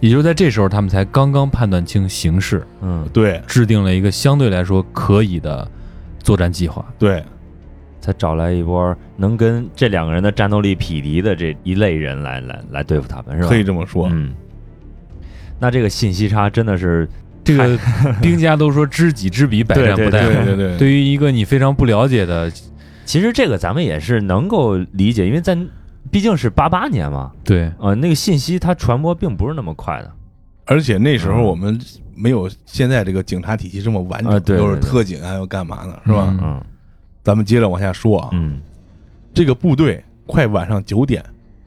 [0.00, 3.08] 也就是在这时候，他们才刚刚判断清形势，嗯。
[3.12, 3.40] 对。
[3.46, 5.70] 制定了一个相对来说可以的
[6.18, 6.84] 作战计划。
[6.98, 7.22] 对，
[8.00, 13.48] 才找来一波能跟这两个人的战斗力匹敌的这一类人来来来对付他们，是吧？
[13.48, 14.08] 可以这么说。
[14.10, 14.32] 嗯，
[15.60, 17.08] 那这个信息差真的是
[17.44, 17.78] 这个
[18.22, 20.10] 兵家都说知己知彼，百战不殆。
[20.10, 22.50] 对对对对于一个你非常不了解的，
[23.04, 25.56] 其实这个咱们也是能够理解，因为在
[26.10, 30.10] 毕竟是八八年嘛，对，呃，那个信息它传播并不是那么快的，
[30.66, 31.44] 而且那时候嗯。
[31.44, 31.80] 我们
[32.14, 35.98] 没有现在这个警察体系这么完整，啊对对又是特警啊，又干嘛呢？
[36.04, 36.28] 是吧？
[36.32, 36.40] 嗯。
[36.42, 36.64] 嗯。
[37.24, 38.60] 咱们接着往下说啊，嗯。
[39.32, 41.24] 这个部队快晚上九点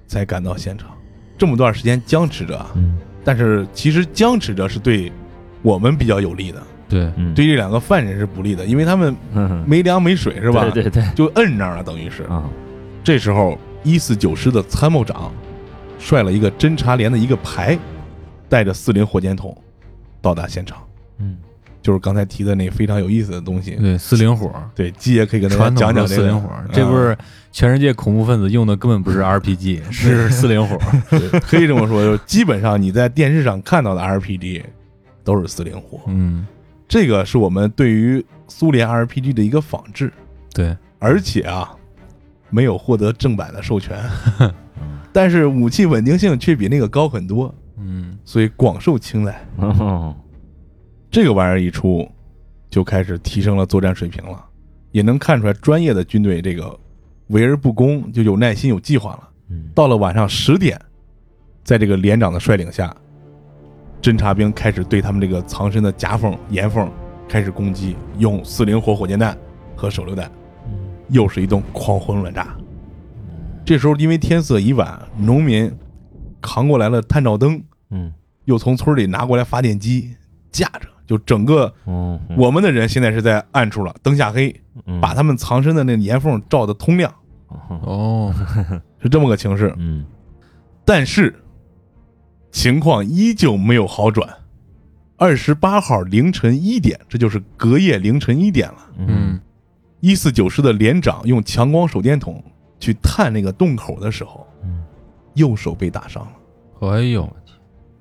[0.07, 0.89] 才赶到现场，
[1.37, 2.97] 这么段时间僵持着啊，嗯。
[3.23, 5.11] 但是其实僵持着是对
[5.65, 10.69] 我们比较有利的，对，嗯，对这两个犯人是不利的，因为他们嗯，没粮没水是吧？
[10.71, 11.03] 对对对。
[11.15, 12.21] 就摁那儿了，等于是。
[12.25, 12.43] 啊，
[13.03, 15.33] 这时候，一四九师的参谋长
[15.97, 17.75] 率了一个侦察连的一个排，
[18.47, 19.57] 带着四零火箭筒
[20.21, 20.77] 到达现场。
[21.17, 21.37] 嗯。
[21.81, 23.71] 就是刚才提的那非常有意思的东西。
[23.75, 26.21] 对，四零火，对，鸡也可以跟大家传统的讲讲这个。
[26.21, 27.17] 四零火，这不是
[27.51, 30.77] 全世界恐怖分子用的根本不是 RPG，是四零火。
[31.11, 34.63] 对可以这么说，就是基本上你在电视上看到的 RPG
[35.25, 35.99] 都是四零火。
[36.07, 36.47] 嗯，
[36.87, 40.13] 这个是我们对于苏联 RPG 的一个仿制，
[40.53, 41.75] 对，而且啊，
[42.49, 43.99] 没有获得正版的授权，
[44.39, 44.53] 嗯
[45.11, 49.45] 但是武器稳定性却比那个高很多，嗯，所以广受青睐。
[49.57, 50.15] 哦
[51.09, 52.05] 这个玩意儿一出，
[52.69, 54.43] 就开始提升了作战水平了，
[54.91, 56.77] 也能看出来专业的军队这个
[57.27, 59.29] 围而不攻，就有耐心、有计划了。
[59.49, 59.69] 嗯。
[59.73, 60.77] 到了晚上十点，
[61.63, 62.93] 在这个连长的率领下，
[64.05, 66.87] 侦察兵开始对他们这个藏身的夹缝、岩缝
[67.27, 69.35] 开始攻击，用四零火火箭弹
[69.75, 70.29] 和手榴弹，
[71.09, 72.55] 又是一顿狂轰乱炸。
[73.65, 75.75] 这时候因为天色已晚，农民
[76.39, 78.13] 扛过来了探照灯，嗯。
[78.43, 80.15] 又从村里拿过来发电机
[80.51, 85.01] 架着，就整个嗯，我们的人现在是在暗处了，灯下黑，嗯。
[85.01, 87.11] 把他们藏身的那个岩缝照得通亮，
[87.81, 88.31] 哦，
[89.01, 89.73] 是这么个情势。
[89.79, 90.05] 嗯。
[90.85, 91.33] 但是
[92.55, 94.33] 情况依旧没有好转。
[95.17, 98.89] 二十八号凌晨一点，这就是隔夜凌晨一点了。
[98.97, 99.37] 嗯
[99.99, 102.41] 一四九师的连长用强光手电筒
[102.79, 104.81] 去探那个洞口的时候，嗯，
[105.33, 106.89] 右手被打伤了。
[106.89, 107.29] 哎呦，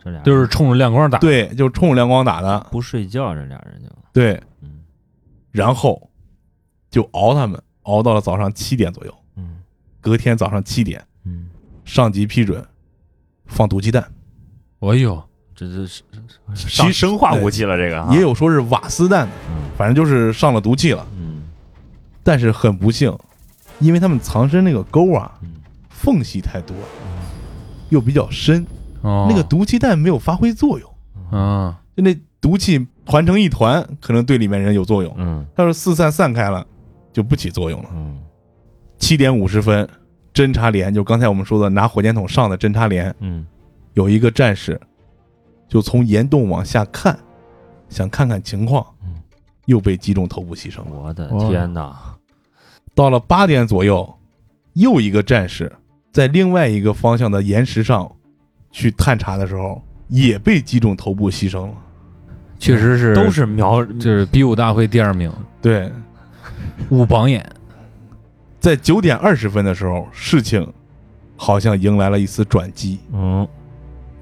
[0.02, 2.60] 这俩就是冲着亮光打。，对，就冲着亮光打的。
[2.70, 4.84] 不睡觉，这俩人就对，嗯
[5.50, 6.10] 然后
[6.90, 9.14] 就熬他们，熬到了早上七点左右。
[9.36, 9.56] 嗯
[10.00, 11.48] 隔天早上七点，嗯，
[11.84, 12.64] 上级批准
[13.46, 14.04] 放毒气弹，
[14.92, 15.22] 哎呦，
[15.54, 16.02] 这这是
[16.54, 19.28] 其上实生化武器了，这个啊也有说是瓦斯弹
[19.76, 21.06] 反正就是上了毒气了。
[21.16, 21.42] 嗯。
[22.22, 23.16] 但是很不幸，
[23.80, 25.52] 因为他们藏身那个沟啊，嗯。
[25.88, 26.76] 缝隙太多，
[27.88, 28.66] 又比较深，
[29.00, 30.90] 哦，那个毒气弹没有发挥作用。
[31.30, 35.46] 啊，就那毒气团成一团，可能对里面人有作用；嗯。
[35.56, 36.66] 要是四散散开了，
[37.10, 37.88] 就不起作用了。
[37.94, 38.18] 嗯。
[38.98, 39.88] 七点五十分，
[40.34, 43.46] 侦察连就刚才我们说的拿火箭筒上的侦察连，嗯
[43.94, 44.80] 有一个战士
[45.68, 47.18] 就从岩洞往下看，
[47.88, 49.14] 想看看情况嗯，
[49.66, 50.92] 又被击中头部牺牲了。
[50.92, 51.96] 我的哦天哪！
[52.94, 54.14] 到了八点左右，
[54.74, 55.72] 又一个战士
[56.12, 58.08] 在另外一个方向的岩石上
[58.70, 61.74] 去探查的时候，也被击中头部牺牲了。
[62.58, 65.92] 确实是都是瞄就是比武大会第二名，对，
[66.88, 67.44] 五榜眼。
[68.60, 70.66] 在九点二十分的时候，事情
[71.36, 73.00] 好像迎来了一丝转机。
[73.12, 73.46] 嗯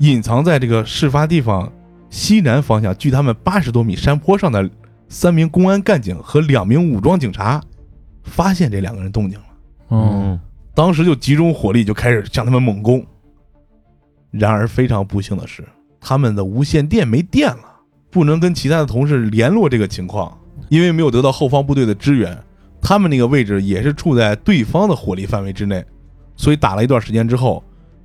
[0.02, 1.72] 隐藏在这个事发地方
[2.10, 4.68] 西南方向，距他们八十多米山坡上的
[5.08, 7.62] 三名公安干警和两名武装警察，
[8.24, 9.44] 发现这两个人动静了。
[9.90, 10.40] 嗯，
[10.74, 13.04] 当时就集中火力，就开始向他们猛攻。
[14.32, 15.64] 然而非常不幸的是，
[16.00, 17.62] 他们的无线电没电了，
[18.10, 20.36] 不能跟其他的同事联络这个情况，
[20.68, 22.36] 因为没有得到后方部队的支援，
[22.80, 25.84] 他们那个位置也是处在对方的火力范围之内，
[26.34, 27.62] 所以打了一段时间之后，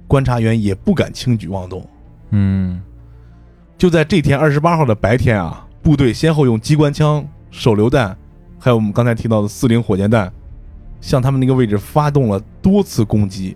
[0.08, 1.88] 观察员也不敢轻举妄动。
[2.32, 2.82] 嗯
[3.78, 8.18] 就在这天二十八号的白天啊，部队先后用机关枪、手榴弹，
[8.58, 10.32] 还有我们刚才提到的四零火箭弹，
[11.00, 13.56] 向他们那个位置发动了多次攻击，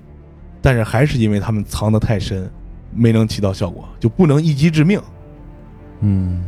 [0.61, 2.47] 但是还是因为他们藏得太深，
[2.93, 5.01] 没能起到效果，就不能一击致命。
[6.01, 6.43] 嗯，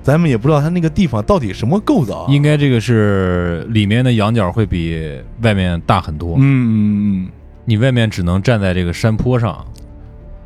[0.00, 2.32] 咱们也不知道他那个地方到底什么构造、啊。
[2.32, 6.36] 应该这个是里面的仰角会比外面大很多。
[6.36, 7.28] 嗯嗯嗯，
[7.68, 9.62] 你外面只能站在这个山坡上，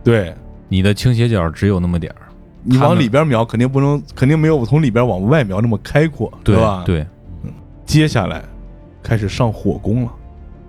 [0.02, 0.35] 对
[0.68, 2.26] 你的倾斜角只有那么点儿，
[2.64, 6.82] 你往里边瞄，肯定不能，肯定没有从里边往外瞄那么开阔，对吧？。
[6.85, 7.06] 对，
[7.87, 8.42] 接下来
[9.04, 10.12] 开始上火攻了。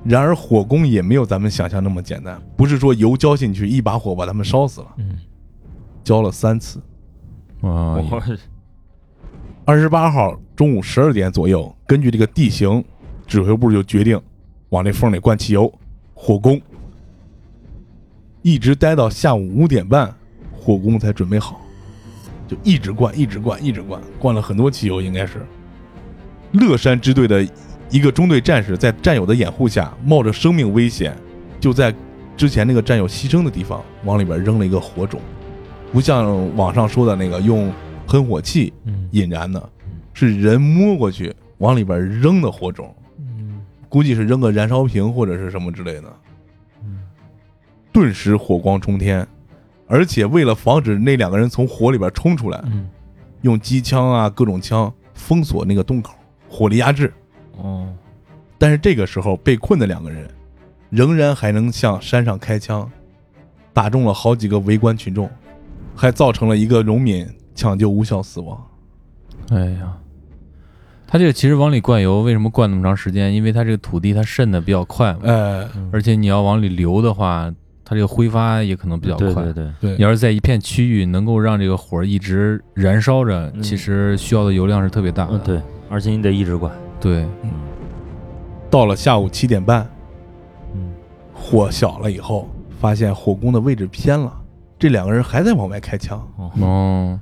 [0.03, 5.17] 然而火攻也没有咱们想象那么简单，不是说油浇进去一把火把他们烧死了，嗯，
[6.03, 6.78] 浇了三次。
[7.61, 8.23] 啊，我
[9.65, 12.86] 二十八号中午十二点左右，根据这个地形，
[13.25, 14.21] 指挥部就决定
[14.69, 15.73] 往这缝里灌汽油，
[16.26, 16.61] 火攻。
[18.43, 20.09] 一直待到下午五点半，
[20.53, 21.59] 火攻才准备好，
[22.47, 25.45] 就一直灌，一直灌，一直灌，灌了很多汽油，应该是。
[26.53, 27.45] 乐山支队的
[27.89, 31.13] 一个中队战士在战友的掩护下，冒着生命危险，
[31.59, 31.93] 就在
[32.38, 35.19] 之前那个战友牺牲的地方往里边扔了一个火种，
[35.91, 37.69] 不像网上说的那个用
[38.07, 39.69] 喷火器嗯引燃的，
[40.13, 43.03] 是人摸过去往里边扔的火种，嗯
[43.93, 46.11] 估计是扔个燃烧瓶或者是什么之类的。
[46.83, 46.97] 嗯
[47.91, 49.27] 顿时火光冲天，
[49.85, 52.89] 而且为了防止那两个人从火里边冲出来，嗯
[53.41, 56.15] 用机枪啊各种枪封锁那个洞口，
[56.49, 57.13] 火力压制。
[57.57, 57.93] 哦
[58.57, 60.27] 但是这个时候被困的两个人，
[60.89, 62.91] 仍然还能向山上开枪，
[63.73, 65.29] 打中了好几个围观群众，
[65.95, 68.59] 还造成了一个农民抢救无效死亡。
[69.51, 69.95] 哎呀，
[71.14, 73.32] 他这个其实往里灌油，为什么灌那么长时间？
[73.32, 77.53] 因为它这个土地它渗的比较快嘛，哎，而且你要往里流的话，
[77.86, 79.43] 它这个挥发也可能比较快。
[79.43, 79.91] 对对对，对。
[79.91, 83.61] 你，要是在一片区域能够让这个火一直燃烧着，嗯。
[83.61, 85.34] 其实需要的油量是特别大的。
[85.34, 87.18] 嗯对，而且你得一直灌，对。
[87.43, 87.51] 嗯
[88.72, 89.88] 到了下午七点半，
[90.74, 90.93] 嗯。
[91.32, 92.49] 火小了以后，
[92.80, 94.34] 发现火攻的位置偏了，
[94.80, 96.20] 这两个人还在往外开枪。
[96.38, 96.51] 哦。
[96.59, 97.20] 哦，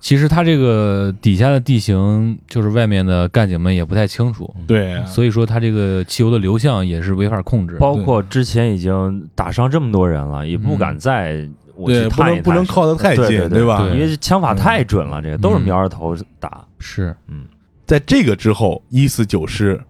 [0.00, 7.76] 其实它这个底下的地形，就是外面的干警们也不太清楚，对，所以说它这个汽油的流向也是没法控制。
[7.76, 13.82] 包括之前已经打伤这么多人了，也不敢再我去对，不探一探能不能靠得太近，对对吧？
[13.82, 17.44] 对因为枪法太准了，这个都是瞄着头打，是，嗯。
[17.84, 19.80] 在这个之后，一四九师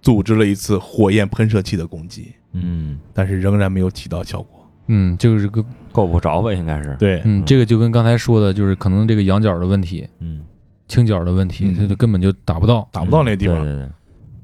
[0.00, 4.59] 组织了一次火焰喷射器的攻击，嗯，但是仍然没有起到效果。
[4.92, 10.42] 嗯，就是个，够不着吧，应该是，对，嗯，嗯这个就跟刚才说的，就是可能这个仰角的问题、嗯，
[10.88, 12.88] 倾角的问题，嗯它就根本就打不到。
[12.90, 13.56] 打不到那地方。
[13.62, 13.88] 对对对，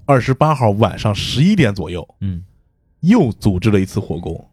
[0.04, 2.44] 二十八号晚上十一点左右，嗯
[3.00, 4.48] 又组织了一次火攻，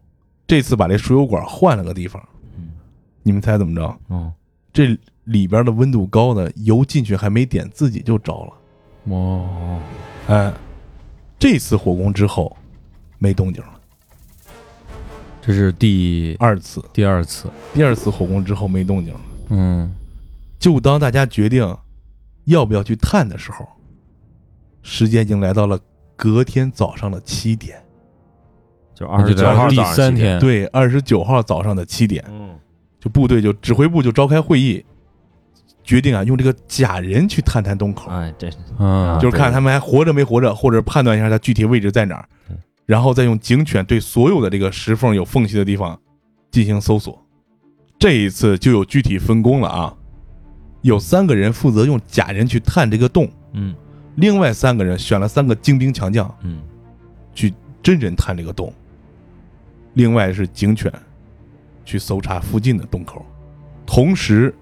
[0.48, 2.20] 这次把这输油管换了个地方。
[2.58, 2.72] 嗯
[3.22, 3.96] 你们猜怎么着？
[4.10, 4.32] 嗯，
[4.72, 9.14] 这里边的温度高呢，油进去还没点，自己就着了。
[9.14, 9.78] 哦，
[10.26, 10.52] 哎，
[11.38, 12.54] 这次火攻之后
[13.18, 13.73] 没动静了。
[15.46, 17.50] 这是第二次，第二次。
[17.74, 19.20] 第二次火攻之后没动静了。
[19.50, 19.94] 嗯，
[20.58, 21.76] 就当大家决定
[22.44, 23.68] 要不要去探的时候，
[24.82, 25.78] 时间已经来到了
[26.16, 27.78] 隔天早上的七点。
[28.94, 32.50] 就二十九号第早上七点，三天，对，二十九号早上的七点，嗯。
[32.98, 34.82] 就部队就指挥部就召开会议，
[35.82, 42.26] 决定啊用这个假人去探探洞口，哎，这嗯，就是看他们还活着没活着，或者判断一下他具体位置在哪儿。
[42.26, 42.33] 对，
[42.86, 45.98] 然后再用警犬对所有的这个石缝有缝隙的地方
[46.50, 47.20] 进行搜索。
[47.98, 49.96] 这一次就有具体分工了啊，
[50.82, 53.74] 有三个人负责用假人去探这个洞，嗯。
[54.16, 56.60] 另外三个人选了三个精兵强将嗯。
[57.34, 58.72] 去真人探这个洞，
[59.94, 60.92] 另外是警犬
[61.84, 63.24] 去搜查附近的洞口，
[63.86, 64.54] 同时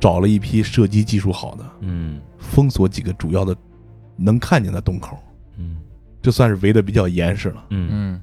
[0.00, 2.20] 找了一批射击技术好的，嗯。
[2.38, 3.54] 封锁几个主要的
[4.16, 5.27] 能看见的洞口，嗯
[6.22, 7.64] 这算是围的比较严实了。
[7.70, 8.22] 嗯嗯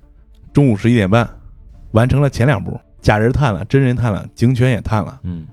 [0.54, 1.30] 中午十一点半，
[1.91, 5.20] 完成了前两步，假人探了，真人探了，警犬也探了。
[5.24, 5.46] 嗯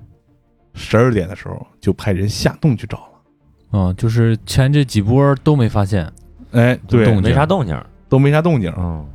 [0.73, 3.03] 十二点的时候就派人下洞去找了。
[3.73, 6.11] 嗯，就是前这几波都没发现。
[6.51, 8.73] 哎，对，动没啥动静，都没啥动静。
[8.77, 9.07] 嗯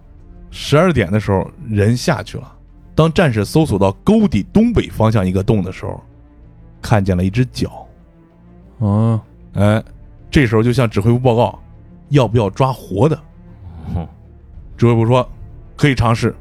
[0.51, 2.57] 十二点的时候，人下去了。
[2.95, 6.03] 当战士搜索到沟底东北方向一个洞的时候，
[6.81, 7.87] 看见了一只脚。
[8.79, 9.21] 哦，
[9.53, 9.83] 哎，
[10.31, 11.63] 这时候就向指挥部报告，
[12.11, 13.17] 要不要抓活的？
[13.95, 14.09] 哦
[14.77, 15.29] 指挥部说
[15.77, 16.35] 可以尝试，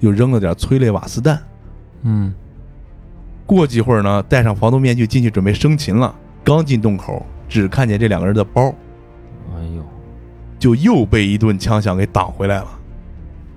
[0.00, 1.40] 又扔了点催泪瓦斯弹。
[2.02, 2.34] 嗯，
[3.46, 6.14] 过几会儿呢，戴上防毒面具进去准备生擒了。
[6.42, 8.74] 刚进洞口，只看见这两个人的包，
[9.54, 9.84] 哎呦，
[10.58, 12.66] 就又被一顿枪响给挡回来了。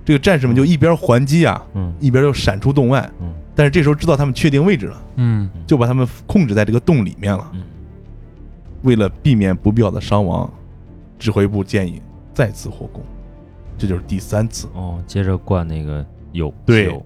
[0.04, 3.08] 这个战士们就一边还击啊，嗯一边又闪出洞外。
[3.20, 7.50] 嗯但是这时候知道他们确定位置了，嗯，就把他们控制在这个洞里面了。
[7.54, 7.62] 嗯
[8.82, 10.50] 为了避免不必要的伤亡，
[11.20, 12.02] 指挥部建议
[12.34, 13.04] 再次火攻，
[13.78, 14.66] 这就是第三次。
[14.74, 16.98] 哦，接着灌那个油，对。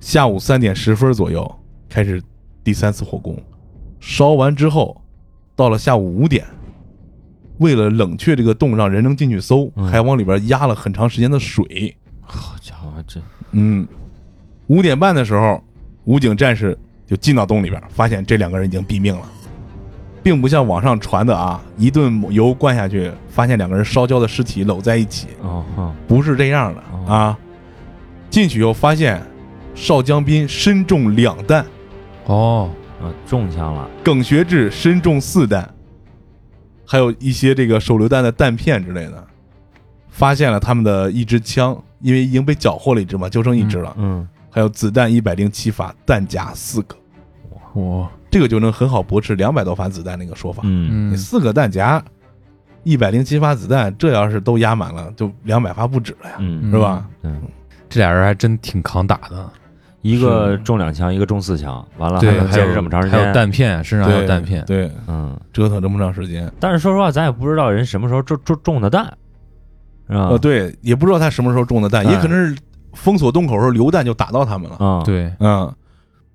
[0.00, 1.50] 下午三点十分左右
[1.88, 2.22] 开始
[2.62, 3.40] 第三次火攻，
[4.00, 5.00] 烧完之后，
[5.56, 6.44] 到了下午五点，
[7.58, 9.86] 为了冷却这个洞，让人能进去搜，嗯。
[9.86, 11.96] 还往里边压了很长时间的水。
[12.20, 13.20] 好家伙，这
[13.52, 13.86] 嗯，
[14.66, 15.62] 五点半的时候，
[16.04, 19.26] 武警战士就进到洞里边，发现这两个人已经毙命了，
[20.24, 25.28] 并不像网上传的啊，一顿油灌下去，发现两个人烧焦的尸体搂在一起，
[26.08, 27.12] 不是这样的哦。
[27.12, 27.38] 啊。
[28.30, 29.22] 进去以后发现
[29.74, 31.64] 邵江斌身中两弹，
[32.24, 32.70] 哦，
[33.00, 35.72] 啊，中枪了，耿学志身中四弹，
[36.84, 39.24] 还有一些这个手榴弹的弹片之类的。
[40.08, 43.94] 发现了他们的一支枪，因为已经被缴获了一支嘛，就剩一支了。
[43.98, 46.94] 嗯还有子弹一百零七发，弹夹四个，
[47.72, 50.60] 我，这个就能很好驳斥两百多发子弹那个说法。
[50.64, 52.02] 嗯嗯，你四个弹夹，
[52.82, 57.06] 一百零七发子弹，这要是都压满了，就两百发不止了呀，嗯是吧？
[57.22, 57.42] 嗯，
[57.88, 59.48] 这俩人还真挺扛打的。
[60.02, 64.64] 一个中两枪，一个中四枪，完了还对，能坚还有持这么长时间，还有弹片，身上还有弹片。
[64.66, 69.04] 对，嗯，折腾这么长时间，但是说实话，咱也不知道人什么时候中中中的弹，
[70.08, 70.30] 是吧？
[70.30, 72.56] 呃，对，也不知道他什么时候中的弹，哎也可能是
[72.94, 74.76] 封锁洞口的时候流弹就打到他们了。
[74.84, 75.72] 啊，，对，嗯，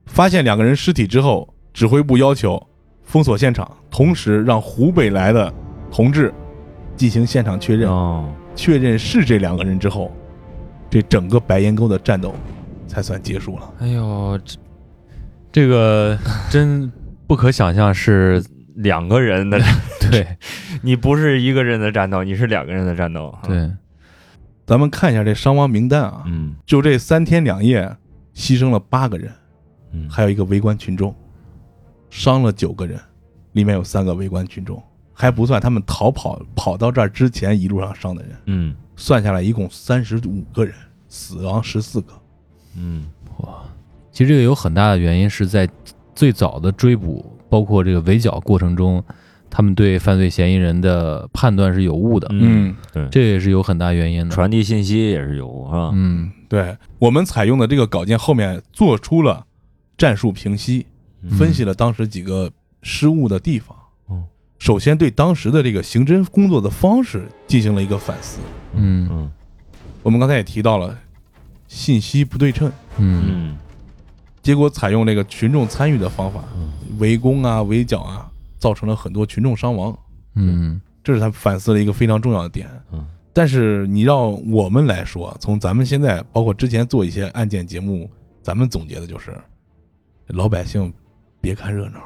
[0.05, 2.61] 发现两个人尸体之后，指挥部要求
[3.03, 5.53] 封锁现场，同时让湖北来的
[5.91, 6.33] 同志
[6.95, 7.89] 进行现场确认。
[7.89, 10.11] 哦，确认是这两个人之后，
[10.89, 12.35] 这整个白岩沟的战斗
[12.87, 13.73] 才算结束了。
[13.79, 14.57] 哎呦，这
[15.51, 16.17] 这个
[16.49, 16.91] 真
[17.25, 18.43] 不可想象是
[18.75, 19.59] 两个人的，
[20.11, 20.27] 对
[20.83, 23.71] 你不是一个人的战斗，你是两个人的战斗。，对，
[24.65, 27.95] 咱们看一下这伤亡名单啊，嗯就这三天两夜，
[28.35, 29.31] 牺牲了八个人，
[29.93, 31.15] 嗯，还有一个围观群众，
[32.09, 32.99] 伤了九个人，
[33.53, 34.81] 里面有三个围观群众，
[35.13, 40.73] 还不算他们逃跑跑到这儿之前一路上伤的人，嗯算下来一共三十五个人，
[41.07, 42.13] 死亡十四个。
[42.75, 43.05] 嗯
[43.37, 43.63] 哇
[44.11, 45.67] 其实这个有很大的原因是在
[46.13, 49.01] 最早的追捕，包括这个围剿过程中，
[49.49, 54.35] 他们对犯罪嫌疑人的判断是有误的，嗯，对，这也是有很大原因的。
[54.35, 55.91] 传递信息也是有啊。
[55.93, 59.45] 嗯对我们采用的这个稿件后面做出了
[59.97, 60.98] 战术评析，嗯
[61.37, 62.51] 分析了当时几个
[62.81, 63.75] 失误的地方。
[64.09, 64.23] 嗯，
[64.57, 68.39] 首先对当时的这个刑侦工作的方式进行了一个反思。
[68.73, 69.31] 嗯嗯
[70.03, 70.97] 我们刚才也提到了
[71.67, 73.57] 信息不对称，嗯嗯
[74.41, 79.97] 结果采用这个群众参与的方法，嗯围攻啊、围剿啊，造成了很多群众伤亡。
[80.35, 82.69] 嗯这是他反思了一个非常重要的点。
[82.91, 88.09] 嗯但是你让我们来说，从咱们现在包括之前做一些案件节目，
[88.41, 89.33] 咱们总结的就是，
[90.27, 90.91] 老百姓
[91.41, 91.99] 别看热闹，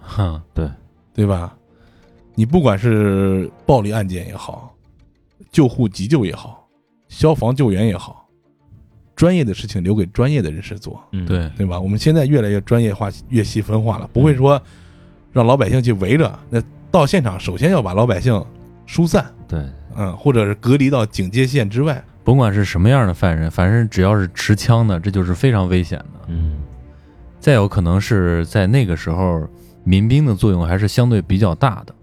[0.00, 0.70] 哼对
[1.12, 1.56] 对吧？
[2.34, 4.74] 你不管是暴力案件也好，
[5.50, 6.66] 救护急救也好，
[7.08, 8.26] 消防救援也好，
[9.14, 11.78] 专业的事情留给专业的人士做，嗯，对对吧？
[11.78, 14.60] 我们现在越来越专业化、越细分化了，不会说
[15.32, 16.38] 让老百姓去围着。
[16.48, 18.42] 那到现场，首先要把老百姓
[18.86, 19.62] 疏散，对，
[19.96, 22.02] 嗯，或者是隔离到警戒线之外。
[22.24, 26.20] 甭管是什么样的犯人，反正只要是持枪的，这就是非常危险的。
[26.28, 26.58] 嗯
[27.40, 29.42] 再有可能是在那个时候，
[29.82, 31.94] 民兵的作用还是相对比较大的。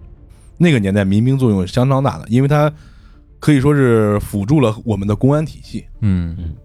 [0.58, 2.72] 那个年代民兵作用是相当大的，因为它
[3.40, 5.86] 可以说是辅助了我们的公安体系。
[6.02, 6.56] 嗯嗯，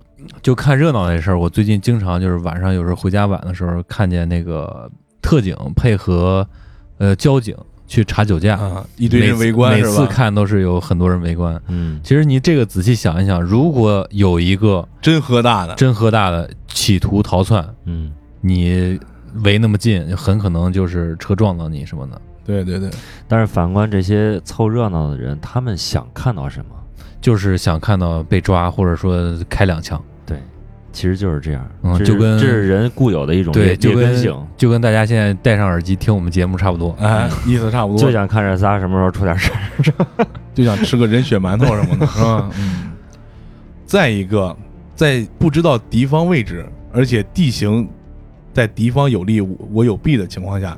[0.41, 6.49] 就看热闹那事儿，我最近经常就是晚上有时候回家晚的时候，看见那个特警配合
[6.97, 7.55] 呃交警
[7.87, 9.91] 去查酒驾，啊，一堆人围观是吧？
[9.91, 11.61] 每次看都是有很多人围观。
[11.69, 18.11] 嗯其实你这个仔细想一想，如果有一个真喝大的，真喝大的企图逃窜，嗯
[18.43, 19.01] 你
[19.45, 22.21] 围那么近，很可能就是车撞到你什么的。
[22.45, 22.91] 对对对，
[23.27, 26.75] 但是反观这些凑热闹的人，他们想看到什么？
[27.21, 30.03] 就是想看到被抓，或者说开两枪。
[30.27, 30.37] 对，
[30.93, 36.95] 其实就是这样，嗯就跟这是人固有的一种对，劣就跟劣根性，就跟大家现在戴上耳机听我们节目差不多。
[36.99, 40.27] 哎，意思差不多，就想看这仨什么时候出点事儿。
[40.53, 42.51] 就想吃个人血馒头什么的，是吧？
[42.59, 42.91] 嗯。
[43.87, 44.57] 再一个，
[44.97, 47.89] 在不知道敌方位置，而且地形
[48.53, 50.77] 在敌方有利我我有弊的情况下，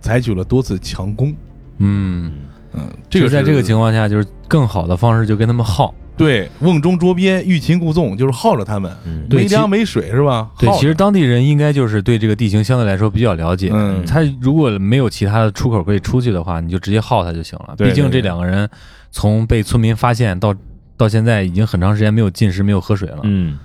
[0.00, 1.34] 采取了多次强攻。
[1.78, 2.32] 嗯，
[2.72, 5.94] 嗯，这个在这个情况下，就是更好的方式就跟他们耗。
[6.14, 10.50] 对瓮中捉鳖，欲擒故纵，就是耗着他们，嗯没粮没水是吧？
[10.58, 13.70] 对，耗其实当地人应该就是对这个地形相对来说比较了解。
[13.72, 17.74] 嗯他如果没有其他的出口可以出去的话，你就直接耗他就行了。
[17.76, 18.68] 对毕竟这两个人
[19.10, 20.54] 从被村民发现到
[20.98, 23.20] 到现在已经很长时间没有进食、没有喝水了。
[23.22, 23.58] 嗯，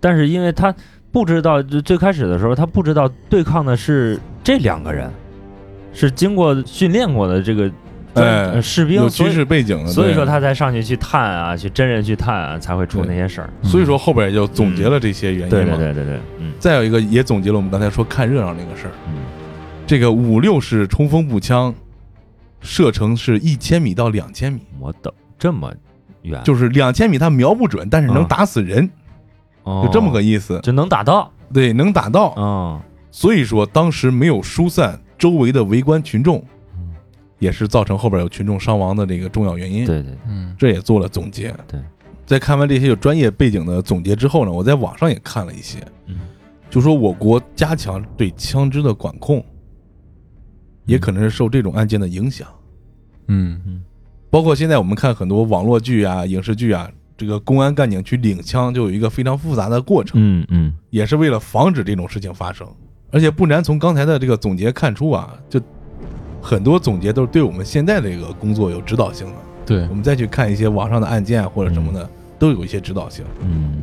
[0.00, 0.74] 但是因为他
[1.18, 5.10] 不知道，就最开始的时候他不知道对抗的是这两个人，
[5.92, 7.70] 是经过训练过的这个
[8.14, 13.50] 呃士兵，有军事背景的，所以说他才上去去探啊，去真人去探啊，才会出那些事儿。
[13.62, 15.76] 嗯所以说后边也就总结了这些原因对嘛。
[15.76, 16.52] 对对对对，嗯。
[16.60, 18.92] 再有一个也总结了我们刚才说看热闹那个事儿。
[19.08, 19.14] 嗯。
[19.86, 21.74] 这个五六式冲锋步枪，
[22.60, 25.72] 射程是一千米到两千米，我等这么
[26.22, 28.88] 远，就是两千米它瞄不准，但是能啊打死人，
[29.68, 29.82] 哦。
[29.84, 30.58] 就这么个意思。
[30.62, 32.34] 就能打到，对，能打到。
[32.36, 32.80] 嗯。
[33.10, 36.42] 所以说当时没有疏散周围的围观群众，
[36.76, 36.90] 嗯。
[37.38, 39.84] 也是造成后边有群众伤亡的这个重要原因。
[39.84, 40.54] 对对，嗯。
[40.58, 41.54] 这也做了总结。
[41.66, 41.80] 对，
[42.26, 46.16] 在看完这些有专业背景的总结之后呢，我在网上也看了一些，嗯。
[46.70, 49.44] 就说我国加强对枪支的管控，
[50.84, 52.46] 也可能是受这种案件的影响。
[53.28, 53.60] 嗯。
[53.66, 53.82] 嗯。
[54.30, 62.66] 包括现在我们看很多网络剧啊、影视剧啊，这个公安干警去领枪就有一个非常复杂的过程，嗯嗯也是为了防止这种事情发生。
[63.10, 65.60] 而且不难从刚才的这个总结看出啊，就
[66.40, 69.32] 很多总结都是对我们现在这个工作有指导性的。
[69.66, 72.08] 对我，们再去看一些网上的案件啊或者什么的，
[72.38, 73.24] 都有一些指导性。
[73.42, 73.82] 嗯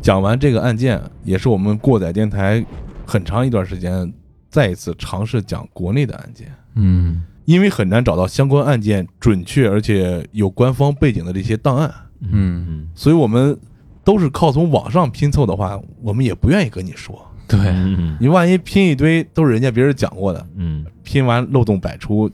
[0.00, 2.64] 讲完这个案件，也是我们过载电台
[3.04, 4.10] 很长一段时间
[4.48, 6.50] 再一次尝试讲国内的案件。
[6.74, 12.88] 嗯因为很难找到相关案件准确而且有官方背景的这些档案，嗯，嗯。
[12.94, 13.58] 所以我们
[14.04, 17.20] 都是靠从网上拼凑的话，我们也不愿意跟你说。
[17.48, 18.16] 对，嗯。
[18.20, 20.84] 你万一拼一堆都是人家别人讲过的，嗯。
[21.02, 22.30] 拼完漏洞百出，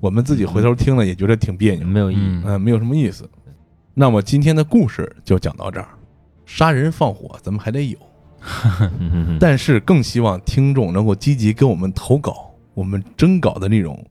[0.00, 3.28] 我们自己回头听了也觉得挺别扭，没有意义，嗯嗯、没有什么意思。
[3.94, 5.88] 那么今天的故事就讲到这儿，
[6.46, 7.98] 杀人放火咱们还得有，
[9.00, 14.06] 嗯 但是更希望听众能够积极跟我们投稿，我们征稿的内容，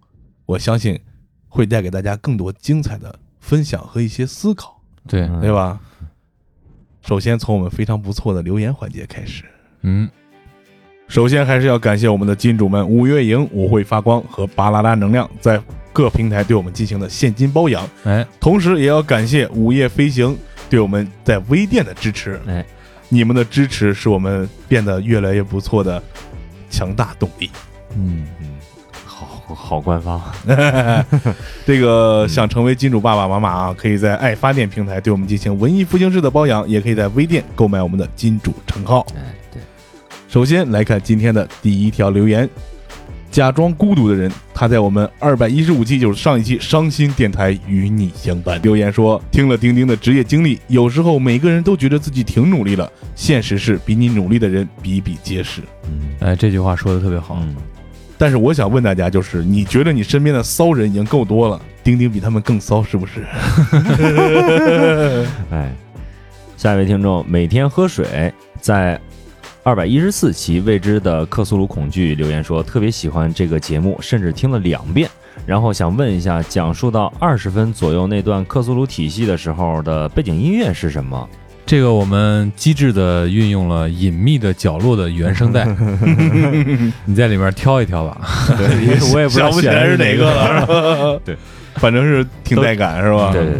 [0.45, 0.99] 我相信
[1.47, 4.76] 会带给大家更多精彩的分享和一些思考，
[5.07, 5.79] 对，嗯对吧？
[7.01, 9.43] 首先从我们非常不错的留言环节开始。
[9.81, 10.09] 嗯，
[11.07, 15.61] 首先还是要感谢我们的金主们五月营、舞会发光和巴啦啦能量在
[15.93, 20.37] 各平台对我们进行的现金包养，哎，同时也要感谢午夜飞行
[20.69, 22.39] 对我们在微店的支持。
[22.45, 22.65] 哎，
[23.07, 26.03] 你们的支持是我们变得越来越不错的
[26.69, 27.49] 强大动力。
[27.95, 28.56] 嗯，嗯，
[29.47, 30.21] 好好官方，
[31.65, 39.05] 这个想成为金主爸爸妈妈啊，可以在爱发电平台对我们进行文艺复兴式的包养，也可以在微店购买我们的金主称号。
[39.15, 39.21] 哎，
[39.53, 39.61] 对，
[40.27, 42.49] 首先来看今天的第一条留言：
[43.31, 48.61] 假装孤独的人，他在我们二百一十五期，就是上一期伤心电台与你相伴。
[48.61, 55.61] 留言说，听了丁丁的职业经历，有时候每个人都觉得自己挺努力了，现实是比你努力的人比比皆是。
[55.85, 57.37] 嗯哎，这句话说的特别好。
[57.41, 57.55] 嗯，
[58.17, 63.23] 但是我想问大家，就是你觉得你身边的骚人已经够多了，丁丁比他们更骚是不是？
[65.51, 65.71] 哎，
[66.57, 68.99] 下一位听众每天喝水，在
[69.63, 75.09] 二百一十四期未知的克苏鲁恐惧留言说，特别喜欢这个节目，甚至听了两遍。
[75.45, 81.29] 然后想问一下，讲述到二十分左右那段克苏鲁体系的时候的背景音乐是什么？
[81.67, 85.67] 这个我们机智的运用了隐秘的角落的原声带，
[87.03, 88.21] 你在里面挑一挑吧。
[88.57, 91.35] 对，因 为我也不知道想不起来是哪个了，对，
[91.75, 93.31] 反正是挺带感，是吧？
[93.33, 93.59] 对对对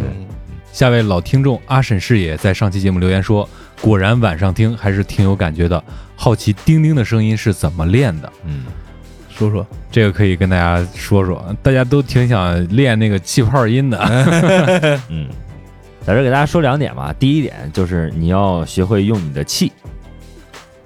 [0.72, 3.46] 下位老听众阿沈视野在上期节目留言说，
[3.82, 5.82] 果然晚上听还是挺有感觉的，
[6.16, 8.32] 好奇丁丁的声音是怎么练的。
[8.46, 8.64] 嗯，
[9.36, 13.98] 说说，这个可以跟大家说说，大家都挺想练那个气泡音的。
[15.10, 15.26] 嗯，
[16.08, 17.14] 在这给大家说两点吧。
[17.18, 19.70] 第一点就是你要学会用你的气，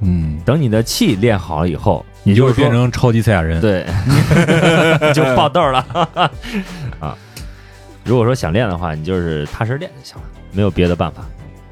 [0.00, 3.60] 嗯，等你的气练好了以后，你就也就是变成超级赛亚人。
[3.60, 3.86] 对，
[5.14, 5.78] 就爆豆了
[6.98, 7.16] 啊！
[8.04, 11.22] 如果说想练的话，你就是踏实练就行了，没有别的办法。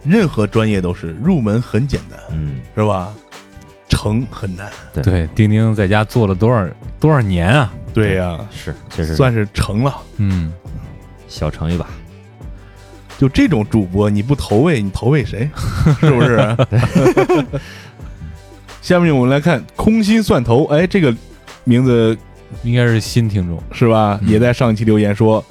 [0.05, 3.12] 任何专业都是入门很简单，嗯，是吧？
[3.88, 4.70] 成很难。
[5.03, 6.64] 对，丁丁在家做了多少
[7.01, 7.74] 多少年啊？
[7.92, 9.96] 对呀、是，确实算是成了。
[10.18, 10.53] 嗯，
[11.26, 11.88] 小成一把。
[13.21, 15.47] 就这种主播，你不投喂，你投喂谁？
[16.01, 16.57] 是不是？
[18.81, 21.14] 下面我们来看空心蒜头，哎，这个
[21.64, 22.16] 名字
[22.62, 23.62] 应该是新听众。
[23.73, 24.18] 是吧？
[24.23, 25.45] 嗯也在上一期留言说，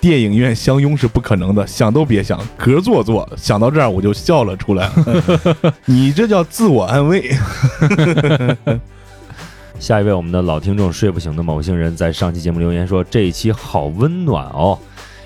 [0.00, 3.28] 电影院相拥是不可能的，想都别想，隔座坐。
[3.36, 4.90] 想到这儿我就笑了出来。
[5.86, 7.30] 你这叫自我安慰。
[9.78, 14.76] 下一位，我们的老听众睡不醒的某星人在上期节目留言说，这一期好温暖哦。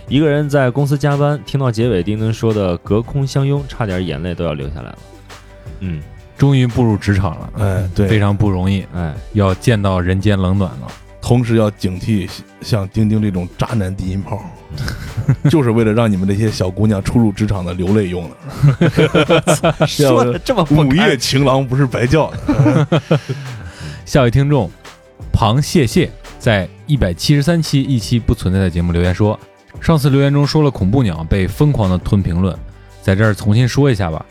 [0.09, 4.98] 一个人在公司加班，听到结尾丁丁说的“隔空相拥”，差点眼泪都要流下来了。
[5.80, 6.02] 嗯，
[6.36, 10.88] 终于步入职场了，哎，对，非常不容易，哎，要见到人间冷暖了。
[11.20, 12.26] 同时要警惕
[12.62, 14.42] 像丁丁这种渣男低音炮，
[15.50, 19.84] 就是为了让你们这些小姑娘初入职场的流泪用的。
[19.86, 23.02] 说的这么不午夜情郎不是白叫的。
[24.06, 24.70] 下位听众
[25.30, 29.38] 螃蟹蟹在一百七十三期一期不存在的节目留言说，
[29.80, 32.56] 上次留言中说了恐怖鸟被疯狂的吞评论，
[33.02, 34.24] 在这儿重新说一下吧。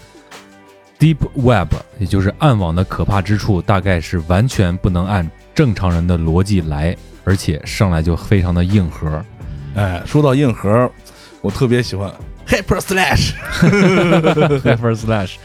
[0.99, 9.23] Deep Web，也就是暗网的可怕之处，大概是完全不能按正常人的逻辑来，而且上来就非常的硬核。
[9.75, 10.91] 哎，说到硬核，
[11.41, 12.11] 我特别喜欢
[12.47, 13.33] Hyper Slash。
[14.63, 15.35] Hyper Slash，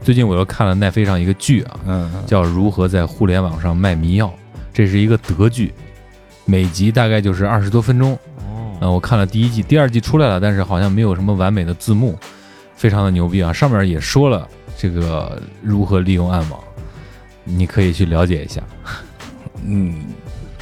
[0.00, 4.26] 最近我又看了奈飞上一个剧啊，嗯，叫《如何在互联网上卖迷药》，
[4.72, 5.74] 这是一个德剧，
[6.44, 8.16] 每集大概就是二十多分钟。
[8.90, 12.18] 我看了第一季，第二季出来了，但是好像没有什么完美的字幕，
[12.76, 13.52] 非常的牛逼啊！
[13.52, 16.60] 上面也说了这个如何利用暗网，
[17.44, 18.62] 你可以去了解一下。
[19.64, 19.94] 嗯，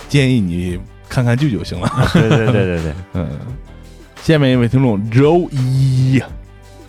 [0.08, 1.90] 建议你看看剧就行了。
[2.12, 3.28] 对对对对对， 嗯，
[4.22, 6.22] 下面一位听众周一，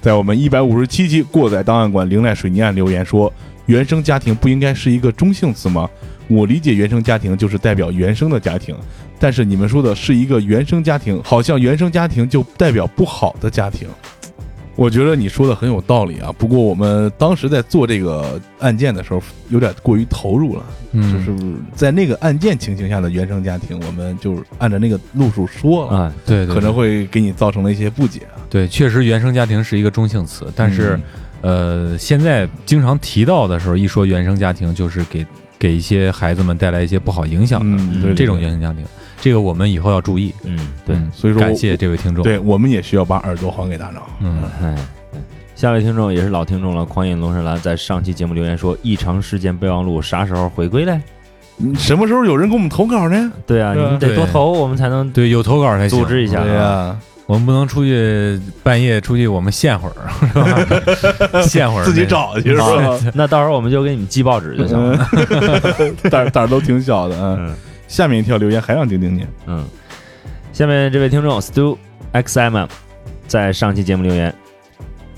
[0.01, 3.31] 在我们一百五十七期过载档案馆灵奈水泥案留言说
[3.65, 5.89] ：“原生家庭不应该是一个中性词吗？
[6.27, 8.75] 我理解原生家庭就是代表原生的家庭，
[9.23, 13.87] 但是你们说的是一个原生家庭，好像原生家庭就代表不好的家庭。”
[14.75, 20.63] 我觉得你说的很有道理啊，不过我们当时在做这个案件的时候，有点过于投入了。
[20.91, 21.37] 嗯，就是
[21.73, 28.43] 在那个案件情形下的原生家庭，我们就按照那个路数说了，啊，对对，可能会会给你造成了一些不解啊。
[28.49, 30.99] 对，确实原生家庭是一个中性词，但是、
[31.39, 35.25] 呃，现在经常提到的时候，一说原生家庭，就是给
[35.59, 38.83] 给一些孩子们带来一些不好影响的、嗯，这种原生家庭，
[39.23, 40.33] 这个我们以后要注意。
[40.43, 44.01] 嗯，对，嗯所以说感谢这位听众。，对我们也需要把耳朵还给大脑。
[44.19, 44.75] 嗯，哎，
[45.55, 50.99] 下位听众也是老听众了，狂饮龙神兰在上期节目留言说，异常事件备忘录啥时候回归嘞？
[51.77, 53.31] 什么时候有人给我们投稿呢？
[53.47, 56.43] 对啊，你们得多投，我们才能对，有投稿才行组织一下啊。
[56.43, 59.95] 对呀，我们不能出去半夜出去，我们现会儿
[60.27, 61.41] 是吧？
[61.47, 62.99] 现会儿自己找去是吧？
[63.13, 65.07] 那到时候我们就给你们寄报纸就行了。
[65.79, 67.37] 嗯 胆儿胆儿都挺小的啊。
[67.39, 67.55] 嗯
[67.87, 69.65] 下面一条留言还让丁丁念，嗯，
[70.51, 71.77] 下面这位听众 Stu
[72.13, 72.67] XMM
[73.27, 74.33] 在上期节目留言，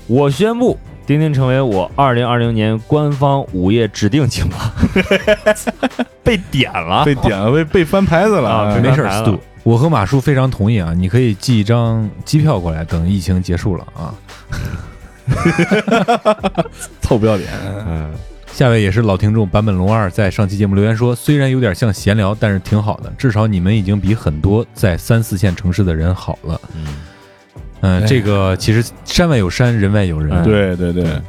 [0.06, 4.72] 我宣布丁丁成为我二零二零年官方午夜指定情郎，
[6.22, 8.50] 被点了，被点了，被被翻牌子了。
[8.50, 14.14] 啊哎没事儿，Stu，我和马叔非常同意啊，你可以寄一张机票过来，等疫情结束了啊。
[17.02, 17.48] 臭不要脸。
[17.86, 18.12] 嗯
[18.56, 26.58] 下位也是老听众版本龙二在上期节目留言说，虽然有点像闲聊，但是挺好的，至少你们已经比很多在三四线城市的人好了。
[27.82, 30.34] 嗯这个其实山外有山，人外有人。
[30.38, 31.20] 嗯对对对，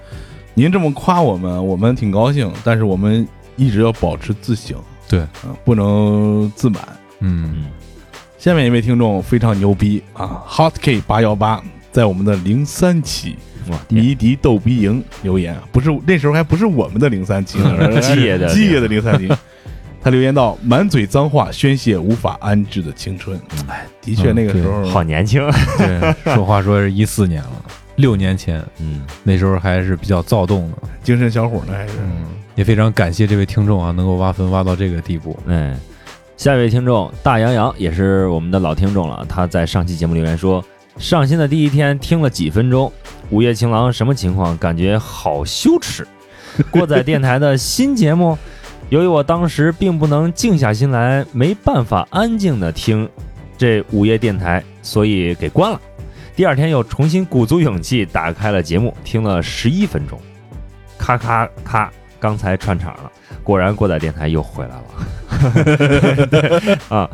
[0.54, 4.78] 您这么夸我们，我们挺高兴，但是我们一直要保持自省，
[5.10, 6.82] 对啊，不能自满。
[7.20, 7.66] 嗯，嗯
[8.38, 11.62] 下面一位听众非常牛逼啊，Hotkey 八幺八，
[11.92, 13.36] 在我们的零三期
[13.70, 19.30] 哇，迷笛逗逼营留言，不是那时候还不是我们的零三七呢， 基爷的基爷的零三七。
[20.00, 23.38] 他留言道：“满嘴脏话，宣泄无法安置的青春。”
[23.68, 25.42] 哎，的确，嗯那个时候好年轻，
[25.78, 27.66] 对，说话说是一四年了，
[27.98, 30.78] 六年前，嗯那时候还是比较躁动的。
[31.04, 35.38] 精神小伙呢，还是嗯，也非常感谢这位听众啊，能够挖坟挖到这个地步。
[35.48, 35.76] 哎，
[36.38, 40.64] 下一位听众大洋洋也是我们的老听众了，他在上期节目留言说，
[40.98, 42.92] 上新的第一天听了几分钟，
[43.30, 44.58] 午夜情郎什么情况？
[44.58, 46.06] 感觉好羞耻。
[46.72, 48.38] 过载电台的新节目，
[48.90, 53.08] 由于我当时并不能静下心来，没办法安静的听
[53.58, 55.80] 这午夜电台，所以给关了。
[56.36, 60.20] 第二天又重新鼓足勇气打开了节目，听了十一分钟，
[60.98, 63.12] 咔咔咔，刚才串场了，
[63.44, 66.26] 果然过载电台又回来了。
[66.26, 67.08] 对啊，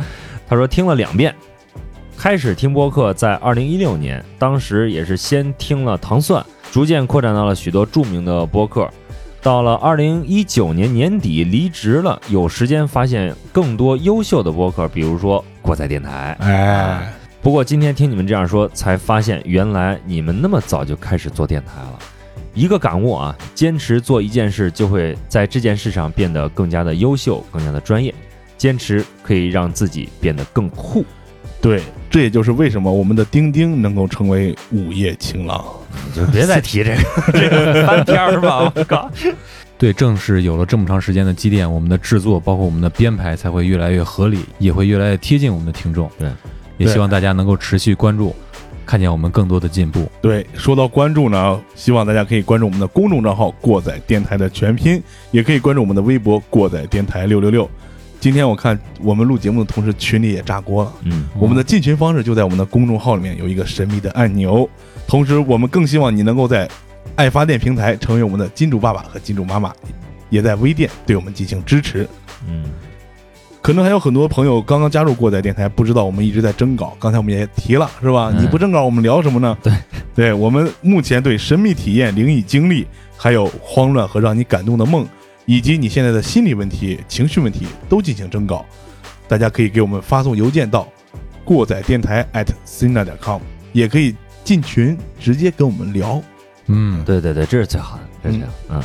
[0.48, 1.36] 他说听了两遍。
[2.24, 8.90] 开始听播客在二零一六年，当时也是先听了糖蒜，逐渐扩展到了许多著名的播客。
[9.42, 16.34] 到了二零一九年年底离职了，有时间发现更多优秀的播客，比如说过载电台。
[16.40, 22.00] 哎，不过今天听你们这样说，才发现原来你们那么早就开始做电台了。
[22.54, 28.16] 一个感悟啊，坚持做一件事，就会在这件事上变得更加的优秀，更加的专业。
[28.58, 31.04] 坚持可以让自己变得更酷。
[31.64, 35.64] 对，这也就是为什么我们的丁丁能够成为午夜情郎。
[36.14, 39.10] 就 别再提这个 这个翻篇儿吧， 我靠！
[39.78, 46.12] 对，正是有了这么长时间的积淀，我们的制作包括我们的编排才会越来越合理，也会越来越贴近我们的听众。
[46.20, 46.30] 对，
[46.78, 48.36] 也希望大家能够持续关注，
[48.86, 50.12] 看见我们更多的进步。
[50.22, 55.02] 对，说到关注呢，希望大家可以关注我们的公众账号“过载电台”的全拼，
[55.32, 57.70] 也可以关注我们的微博“过载电台六六六”。
[58.24, 60.94] 今天我看我们录节目的同时，群里也炸锅了。
[61.04, 64.66] 嗯，我们的进群方式就在我们的公众号里面有一个神秘的按钮，
[65.06, 66.66] 同时我们更希望你能够在
[67.18, 69.74] 爱发电平台成为我们的金主爸爸和金主妈妈，
[70.30, 72.08] 也在微店对我们进行支持。
[72.48, 72.64] 嗯，
[73.62, 76.96] 可能还有很多朋友刚刚加入过载电台，不知道我们一直在征稿。
[77.02, 78.32] 刚才我们也提了，是吧？
[78.34, 79.58] 嗯你不征稿，我们聊什么呢？
[79.62, 79.74] 对，
[80.16, 85.06] 对我们目前对神秘体验、灵异经历，还有慌乱和让你感动的梦，
[85.46, 88.66] 以及你现在的心理问题、情绪问题都进行征稿。
[89.28, 90.88] 大家可以给我们发送邮件到
[91.44, 93.42] 过载电台 at sina 点 com，
[93.72, 96.22] 也可以进群直接跟我们聊。
[96.68, 98.76] 嗯，对对对，这是最好的，这是最好的。
[98.76, 98.84] 嗯，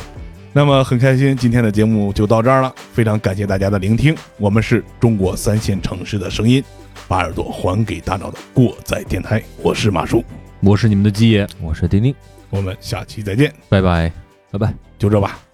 [0.51, 4.15] 那么很开心，今天的节目就到这儿了，非常感谢大家的聆听。
[4.37, 6.63] 我们是中国三线城市的声音，
[7.07, 10.23] 把耳朵还给大脑的过载电台，我是马叔，
[10.61, 12.13] 我是你们的鸡爷，我是丁丁，
[12.49, 14.11] 我们下期再见，拜拜。
[14.51, 14.73] 拜拜。
[14.97, 15.48] 就这吧。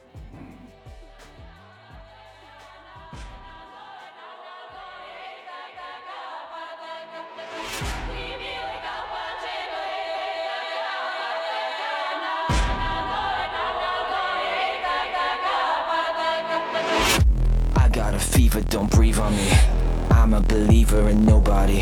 [20.35, 21.81] A believer in nobody.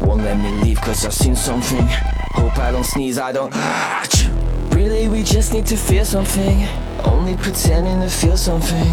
[0.00, 1.86] Won't let me leave cause I've seen something.
[2.34, 3.54] Hope I don't sneeze, I don't.
[4.74, 6.66] Really, we just need to feel something.
[7.04, 8.88] Only pretending to feel something.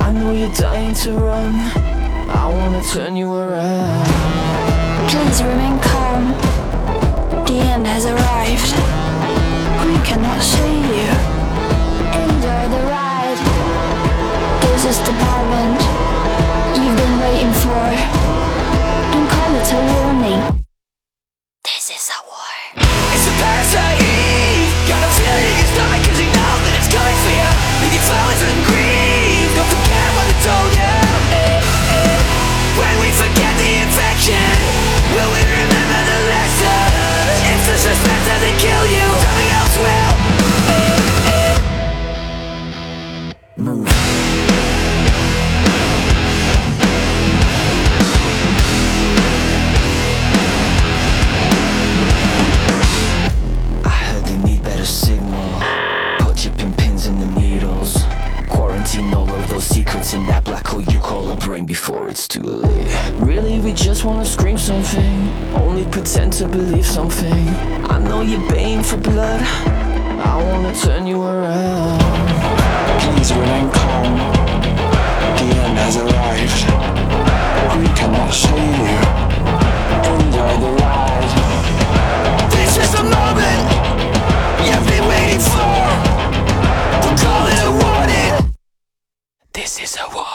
[0.00, 1.54] I know you're dying to run.
[2.30, 4.06] I wanna turn you around.
[5.10, 6.22] Please remain calm.
[7.46, 8.72] The end has arrived.
[9.88, 11.10] We cannot save you.
[12.22, 13.40] Enjoy the ride.
[14.62, 15.80] This is the moment
[16.78, 18.23] you've been waiting for.
[19.74, 20.64] Warning.
[21.64, 22.84] This is a war.
[23.12, 23.83] It's a parasite.
[64.04, 65.28] wanna scream something.
[65.54, 67.48] Only pretend to believe something.
[67.88, 69.40] I know you're baying for blood.
[69.40, 72.00] I wanna turn you around.
[73.00, 74.12] Please remain calm.
[75.38, 76.60] The end has arrived.
[77.80, 79.00] We cannot save you.
[80.20, 81.30] Enjoy the ride.
[82.50, 83.64] This is the moment
[84.66, 85.74] You've been waiting for.
[87.02, 88.54] We'll call it a warning.
[89.52, 90.33] This is a war.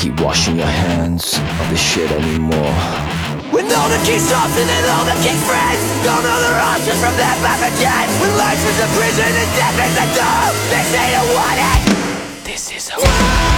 [0.00, 2.72] keep washing your hands of this shit anymore.
[3.52, 7.00] When all the key stops and then all the key friends Don't know the options
[7.02, 7.60] from their map
[8.22, 12.70] When life is a prison and death is a door This ain't a wanted This
[12.72, 13.49] is a